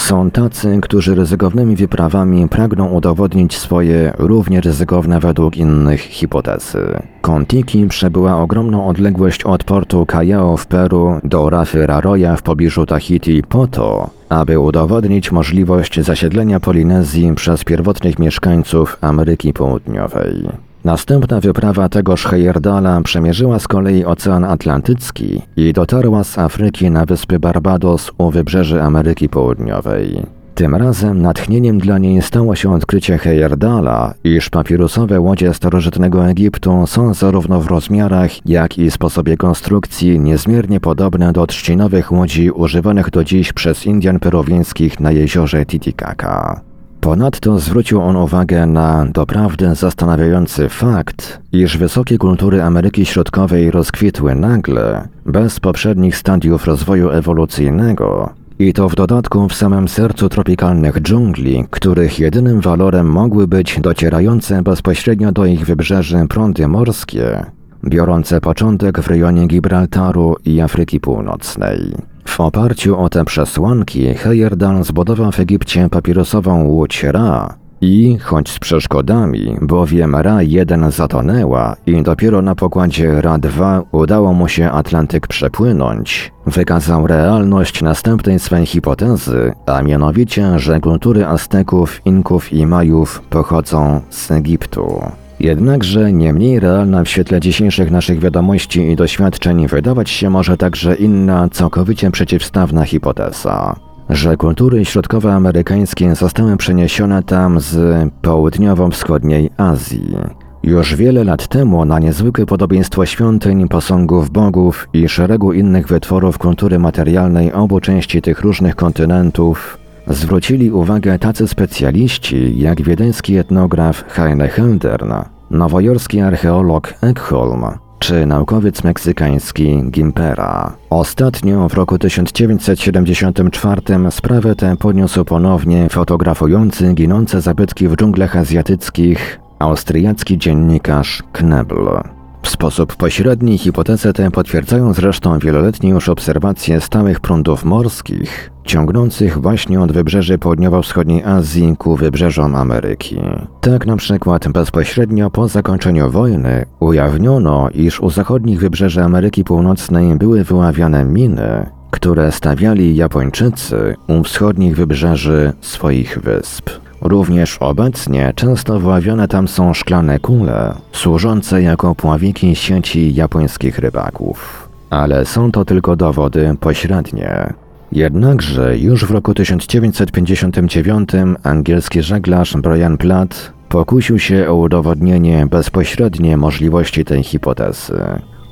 Są 0.00 0.30
tacy, 0.30 0.78
którzy 0.82 1.14
ryzykownymi 1.14 1.76
wyprawami 1.76 2.48
pragną 2.48 2.88
udowodnić 2.88 3.58
swoje 3.58 4.12
równie 4.18 4.60
ryzykowne 4.60 5.20
według 5.20 5.56
innych 5.56 6.00
hipotezy. 6.00 6.78
Kontiki 7.20 7.86
przebyła 7.86 8.36
ogromną 8.36 8.86
odległość 8.86 9.44
od 9.44 9.64
portu 9.64 10.06
Callao 10.06 10.56
w 10.56 10.66
Peru 10.66 11.20
do 11.24 11.50
rafy 11.50 11.86
Raroya 11.86 12.36
w 12.36 12.42
pobliżu 12.42 12.86
Tahiti 12.86 13.42
po 13.42 13.66
to, 13.66 14.10
aby 14.28 14.58
udowodnić 14.58 15.32
możliwość 15.32 16.00
zasiedlenia 16.00 16.60
Polinezji 16.60 17.34
przez 17.34 17.64
pierwotnych 17.64 18.18
mieszkańców 18.18 18.98
Ameryki 19.00 19.52
Południowej. 19.52 20.48
Następna 20.84 21.40
wyprawa 21.40 21.88
tegoż 21.88 22.24
Heyerdala 22.24 23.00
przemierzyła 23.02 23.58
z 23.58 23.68
kolei 23.68 24.04
Ocean 24.04 24.44
Atlantycki 24.44 25.42
i 25.56 25.72
dotarła 25.72 26.24
z 26.24 26.38
Afryki 26.38 26.90
na 26.90 27.06
wyspy 27.06 27.38
Barbados 27.38 28.10
u 28.18 28.30
wybrzeży 28.30 28.82
Ameryki 28.82 29.28
Południowej. 29.28 30.22
Tym 30.54 30.74
razem 30.74 31.22
natchnieniem 31.22 31.78
dla 31.78 31.98
niej 31.98 32.22
stało 32.22 32.54
się 32.54 32.74
odkrycie 32.74 33.18
Heyerdala, 33.18 34.14
iż 34.24 34.50
papirusowe 34.50 35.20
łodzie 35.20 35.54
starożytnego 35.54 36.28
Egiptu 36.28 36.86
są 36.86 37.14
zarówno 37.14 37.60
w 37.60 37.66
rozmiarach, 37.66 38.46
jak 38.46 38.78
i 38.78 38.90
sposobie 38.90 39.36
konstrukcji 39.36 40.20
niezmiernie 40.20 40.80
podobne 40.80 41.32
do 41.32 41.46
trzcinowych 41.46 42.12
łodzi 42.12 42.50
używanych 42.50 43.10
do 43.10 43.24
dziś 43.24 43.52
przez 43.52 43.86
Indian 43.86 44.18
peruwiańskich 44.20 45.00
na 45.00 45.12
jeziorze 45.12 45.66
Titicaca. 45.66 46.69
Ponadto 47.00 47.58
zwrócił 47.58 48.02
on 48.02 48.16
uwagę 48.16 48.66
na 48.66 49.06
doprawdy 49.06 49.74
zastanawiający 49.74 50.68
fakt, 50.68 51.40
iż 51.52 51.78
wysokie 51.78 52.18
kultury 52.18 52.62
Ameryki 52.62 53.06
Środkowej 53.06 53.70
rozkwitły 53.70 54.34
nagle, 54.34 55.08
bez 55.26 55.60
poprzednich 55.60 56.16
stadiów 56.16 56.66
rozwoju 56.66 57.10
ewolucyjnego, 57.10 58.30
i 58.58 58.72
to 58.72 58.88
w 58.88 58.94
dodatku 58.94 59.48
w 59.48 59.54
samym 59.54 59.88
sercu 59.88 60.28
tropikalnych 60.28 61.00
dżungli, 61.00 61.64
których 61.70 62.18
jedynym 62.18 62.60
walorem 62.60 63.06
mogły 63.06 63.48
być 63.48 63.80
docierające 63.80 64.62
bezpośrednio 64.62 65.32
do 65.32 65.46
ich 65.46 65.66
wybrzeży 65.66 66.26
prądy 66.28 66.68
morskie, 66.68 67.44
biorące 67.84 68.40
początek 68.40 69.00
w 69.00 69.08
rejonie 69.08 69.46
Gibraltaru 69.46 70.36
i 70.44 70.60
Afryki 70.60 71.00
Północnej. 71.00 72.09
W 72.24 72.40
oparciu 72.40 72.98
o 72.98 73.08
te 73.08 73.24
przesłanki 73.24 74.14
Heyerdahl 74.14 74.82
zbudował 74.82 75.32
w 75.32 75.40
Egipcie 75.40 75.88
papirosową 75.88 76.64
łódź 76.64 77.02
Ra 77.02 77.54
i, 77.80 78.18
choć 78.18 78.50
z 78.50 78.58
przeszkodami, 78.58 79.56
bowiem 79.62 80.16
Ra-1 80.16 80.90
zatonęła 80.90 81.76
i 81.86 82.02
dopiero 82.02 82.42
na 82.42 82.54
pokładzie 82.54 83.20
Ra-2 83.20 83.82
udało 83.92 84.32
mu 84.32 84.48
się 84.48 84.70
Atlantyk 84.70 85.26
przepłynąć, 85.26 86.32
wykazał 86.46 87.06
realność 87.06 87.82
następnej 87.82 88.38
swej 88.38 88.66
hipotezy, 88.66 89.52
a 89.66 89.82
mianowicie, 89.82 90.58
że 90.58 90.80
kultury 90.80 91.26
Azteków, 91.26 92.00
Inków 92.04 92.52
i 92.52 92.66
Majów 92.66 93.22
pochodzą 93.30 94.00
z 94.10 94.30
Egiptu. 94.30 95.02
Jednakże 95.40 96.12
nie 96.12 96.32
mniej 96.32 96.60
realna 96.60 97.04
w 97.04 97.08
świetle 97.08 97.40
dzisiejszych 97.40 97.90
naszych 97.90 98.20
wiadomości 98.20 98.80
i 98.80 98.96
doświadczeń 98.96 99.68
wydawać 99.68 100.10
się 100.10 100.30
może 100.30 100.56
także 100.56 100.94
inna, 100.94 101.48
całkowicie 101.48 102.10
przeciwstawna 102.10 102.84
hipoteza 102.84 103.76
że 104.10 104.36
kultury 104.36 104.84
środkowoamerykańskie 104.84 106.14
zostały 106.14 106.56
przeniesione 106.56 107.22
tam 107.22 107.60
z 107.60 107.76
południowo-wschodniej 108.22 109.50
Azji. 109.56 110.16
Już 110.62 110.94
wiele 110.94 111.24
lat 111.24 111.48
temu 111.48 111.84
na 111.84 111.98
niezwykłe 111.98 112.46
podobieństwo 112.46 113.06
świątyń, 113.06 113.68
posągów 113.68 114.30
bogów 114.30 114.88
i 114.92 115.08
szeregu 115.08 115.52
innych 115.52 115.86
wytworów 115.88 116.38
kultury 116.38 116.78
materialnej 116.78 117.52
obu 117.52 117.80
części 117.80 118.22
tych 118.22 118.40
różnych 118.40 118.76
kontynentów 118.76 119.78
zwrócili 120.06 120.70
uwagę 120.70 121.18
tacy 121.18 121.48
specjaliści 121.48 122.58
jak 122.58 122.82
wiedeński 122.82 123.36
etnograf 123.36 124.04
Heine 124.08 124.48
Heldern, 124.48 125.12
nowojorski 125.50 126.20
archeolog 126.20 126.94
Ekholm 127.02 127.64
czy 128.00 128.26
naukowiec 128.26 128.84
meksykański 128.84 129.82
Gimpera. 129.90 130.76
Ostatnio 130.90 131.68
w 131.68 131.74
roku 131.74 131.98
1974 131.98 133.82
sprawę 134.10 134.54
tę 134.54 134.76
podniósł 134.76 135.24
ponownie 135.24 135.88
fotografujący 135.88 136.94
ginące 136.94 137.40
zabytki 137.40 137.88
w 137.88 137.96
dżunglach 137.96 138.36
azjatyckich 138.36 139.40
austriacki 139.58 140.38
dziennikarz 140.38 141.22
Knebel. 141.32 142.19
W 142.42 142.48
sposób 142.48 142.96
pośredni 142.96 143.58
hipotezę 143.58 144.12
tę 144.12 144.30
potwierdzają 144.30 144.92
zresztą 144.94 145.38
wieloletnie 145.38 145.90
już 145.90 146.08
obserwacje 146.08 146.80
stałych 146.80 147.20
prądów 147.20 147.64
morskich, 147.64 148.50
ciągnących 148.64 149.38
właśnie 149.38 149.80
od 149.80 149.92
wybrzeży 149.92 150.38
południowo-wschodniej 150.38 151.24
Azji 151.24 151.76
ku 151.78 151.96
wybrzeżom 151.96 152.54
Ameryki. 152.54 153.20
Tak 153.60 153.86
na 153.86 153.96
przykład 153.96 154.48
bezpośrednio 154.48 155.30
po 155.30 155.48
zakończeniu 155.48 156.10
wojny 156.10 156.66
ujawniono, 156.80 157.68
iż 157.74 158.00
u 158.00 158.10
zachodnich 158.10 158.60
wybrzeży 158.60 159.02
Ameryki 159.02 159.44
Północnej 159.44 160.16
były 160.16 160.44
wyławiane 160.44 161.04
miny, 161.04 161.70
które 161.90 162.32
stawiali 162.32 162.96
Japończycy 162.96 163.94
u 164.08 164.22
wschodnich 164.22 164.76
wybrzeży 164.76 165.52
swoich 165.60 166.18
wysp. 166.18 166.70
Również 167.00 167.58
obecnie 167.60 168.32
często 168.36 168.80
wyławione 168.80 169.28
tam 169.28 169.48
są 169.48 169.74
szklane 169.74 170.18
kule, 170.18 170.74
służące 170.92 171.62
jako 171.62 171.94
pławiki 171.94 172.56
sieci 172.56 173.14
japońskich 173.14 173.78
rybaków. 173.78 174.68
Ale 174.90 175.24
są 175.24 175.52
to 175.52 175.64
tylko 175.64 175.96
dowody 175.96 176.56
pośrednie. 176.60 177.52
Jednakże 177.92 178.78
już 178.78 179.04
w 179.04 179.10
roku 179.10 179.34
1959 179.34 181.10
angielski 181.42 182.02
żeglarz 182.02 182.56
Brian 182.56 182.98
Platt 182.98 183.52
pokusił 183.68 184.18
się 184.18 184.48
o 184.48 184.54
udowodnienie 184.54 185.46
bezpośrednie 185.46 186.36
możliwości 186.36 187.04
tej 187.04 187.22
hipotezy. 187.22 188.00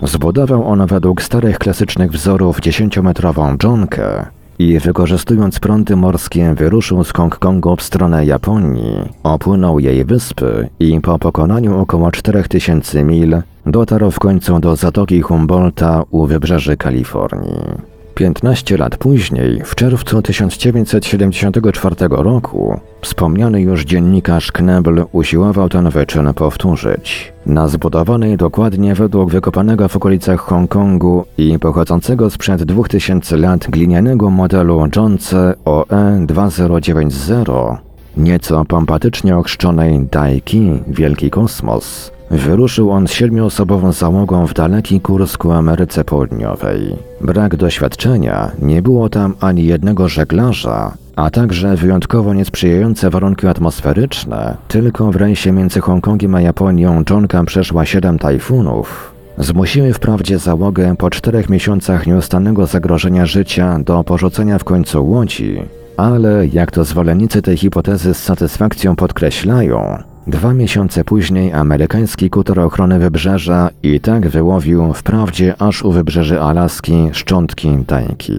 Zbudował 0.03 0.69
on 0.69 0.87
według 0.87 1.23
starych 1.23 1.59
klasycznych 1.59 2.13
wzorów 2.13 2.61
10-metrową 2.61 3.57
dżonkę 3.57 4.27
i 4.59 4.79
wykorzystując 4.79 5.61
prądy 5.61 5.97
morskie 5.97 6.55
wyruszył 6.55 7.05
z 7.05 7.13
Hongkongu 7.13 7.77
w 7.77 7.83
stronę 7.83 8.27
Japonii, 8.27 9.13
opłynął 9.23 9.79
jej 9.79 10.05
wyspy 10.05 10.69
i 10.81 11.01
po 11.01 11.19
pokonaniu 11.19 11.79
około 11.81 12.11
4000 12.11 13.05
mil 13.05 13.43
dotarł 13.67 14.11
w 14.11 14.19
końcu 14.19 14.61
do 14.61 14.77
Zatoki 14.77 15.21
Humboldta 15.21 16.05
u 16.11 16.27
wybrzeży 16.27 16.77
Kalifornii. 16.77 17.98
15 18.19 18.77
lat 18.77 18.97
później, 18.97 19.63
w 19.65 19.75
czerwcu 19.75 20.23
1974 20.23 21.97
roku, 22.11 22.81
wspomniany 23.01 23.63
już 23.63 23.85
dziennikarz 23.85 24.53
Knebel 24.53 25.05
usiłował 25.13 25.69
ten 25.69 25.91
wyczyn 25.91 26.35
powtórzyć. 26.35 27.33
Na 27.47 27.69
zbudowanej 27.69 28.37
dokładnie 28.37 28.95
według 28.95 29.31
wykopanego 29.31 29.89
w 29.89 29.97
okolicach 29.97 30.41
Hongkongu 30.41 31.25
i 31.39 31.59
pochodzącego 31.59 32.31
sprzed 32.31 32.63
2000 32.63 33.37
lat 33.37 33.71
glinianego 33.71 34.31
modelu 34.31 34.89
Johnce 34.97 35.55
OE2090, 35.65 37.77
nieco 38.17 38.65
pompatycznie 38.65 39.37
ochrzczonej 39.37 40.01
Daiki 40.11 40.73
Wielki 40.89 41.31
Kosmos, 41.31 42.18
Wyruszył 42.31 42.91
on 42.91 43.09
z 43.09 43.13
siedmioosobową 43.13 43.93
załogą 43.93 44.47
w 44.47 44.55
daleki 44.55 45.01
kurs 45.01 45.37
ku 45.37 45.53
Ameryce 45.53 46.05
Południowej. 46.05 46.97
Brak 47.21 47.57
doświadczenia, 47.57 48.51
nie 48.63 48.83
było 48.83 49.09
tam 49.09 49.35
ani 49.41 49.65
jednego 49.65 50.09
żeglarza, 50.09 50.95
a 51.17 51.31
także 51.31 51.77
wyjątkowo 51.77 52.35
niesprzyjające 52.35 53.11
warunki 53.11 53.47
atmosferyczne. 53.47 54.57
Tylko 54.69 55.13
w 55.13 55.17
rejsie 55.17 55.53
między 55.53 55.81
Hongkongiem 55.81 56.35
a 56.35 56.41
Japonią 56.41 57.03
Johnka 57.11 57.45
przeszła 57.45 57.87
siedem 57.87 58.19
tajfunów. 58.19 59.15
Zmusiły 59.39 59.93
wprawdzie 59.93 60.39
załogę 60.39 60.97
po 60.97 61.11
czterech 61.11 61.49
miesiącach 61.49 62.07
nieustannego 62.07 62.67
zagrożenia 62.67 63.27
życia 63.27 63.79
do 63.79 64.05
porzucenia 64.05 64.59
w 64.59 64.65
końcu 64.65 65.07
łodzi, 65.07 65.63
ale 65.97 66.47
jak 66.47 66.71
to 66.71 66.85
zwolennicy 66.85 67.43
tej 67.43 67.57
hipotezy 67.57 68.15
z 68.15 68.19
satysfakcją 68.19 68.97
podkreślają, 68.97 70.03
Dwa 70.29 70.55
miesiące 70.55 71.05
później 71.05 71.53
amerykański 71.53 72.31
kuter 72.31 72.61
ochrony 72.61 72.99
wybrzeża 72.99 73.71
i 73.83 74.01
tak 74.01 74.29
wyłowił 74.29 74.93
wprawdzie 74.93 75.63
aż 75.63 75.83
u 75.83 75.93
wybrzeży 75.93 76.41
Alaski 76.41 77.09
szczątki 77.13 77.79
tajki. 77.87 78.33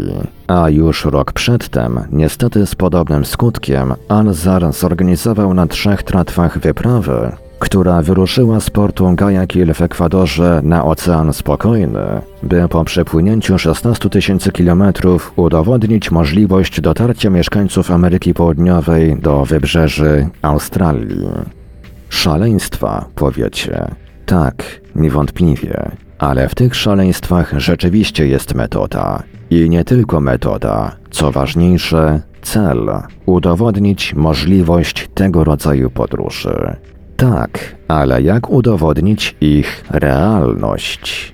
A 0.47 0.69
już 0.69 1.05
rok 1.05 1.33
przedtem, 1.33 1.99
niestety 2.11 2.65
z 2.65 2.75
podobnym 2.75 3.25
skutkiem, 3.25 3.93
Alzar 4.09 4.73
zorganizował 4.73 5.53
na 5.53 5.67
trzech 5.67 6.03
tratwach 6.03 6.59
wyprawę, 6.59 7.35
która 7.59 8.01
wyruszyła 8.01 8.59
z 8.59 8.69
portu 8.69 9.15
Guayaquil 9.15 9.73
w 9.73 9.81
Ekwadorze 9.81 10.61
na 10.63 10.85
Ocean 10.85 11.33
Spokojny, 11.33 12.21
by 12.43 12.67
po 12.69 12.83
przepłynięciu 12.83 13.57
16 13.59 14.09
tysięcy 14.09 14.51
kilometrów 14.51 15.33
udowodnić 15.35 16.11
możliwość 16.11 16.81
dotarcia 16.81 17.29
mieszkańców 17.29 17.91
Ameryki 17.91 18.33
Południowej 18.33 19.17
do 19.21 19.45
wybrzeży 19.45 20.27
Australii. 20.41 21.58
Szaleństwa, 22.09 23.05
powiecie. 23.15 23.95
Tak, 24.25 24.81
niewątpliwie. 24.95 25.91
Ale 26.19 26.49
w 26.49 26.55
tych 26.55 26.75
szaleństwach 26.75 27.53
rzeczywiście 27.57 28.27
jest 28.27 28.55
metoda. 28.55 29.23
I 29.49 29.69
nie 29.69 29.83
tylko 29.83 30.21
metoda, 30.21 30.95
co 31.11 31.31
ważniejsze, 31.31 32.21
cel 32.41 32.89
udowodnić 33.25 34.13
możliwość 34.13 35.09
tego 35.13 35.43
rodzaju 35.43 35.89
podróży. 35.89 36.75
Tak, 37.17 37.75
ale 37.87 38.21
jak 38.21 38.49
udowodnić 38.49 39.35
ich 39.41 39.83
realność? 39.89 41.33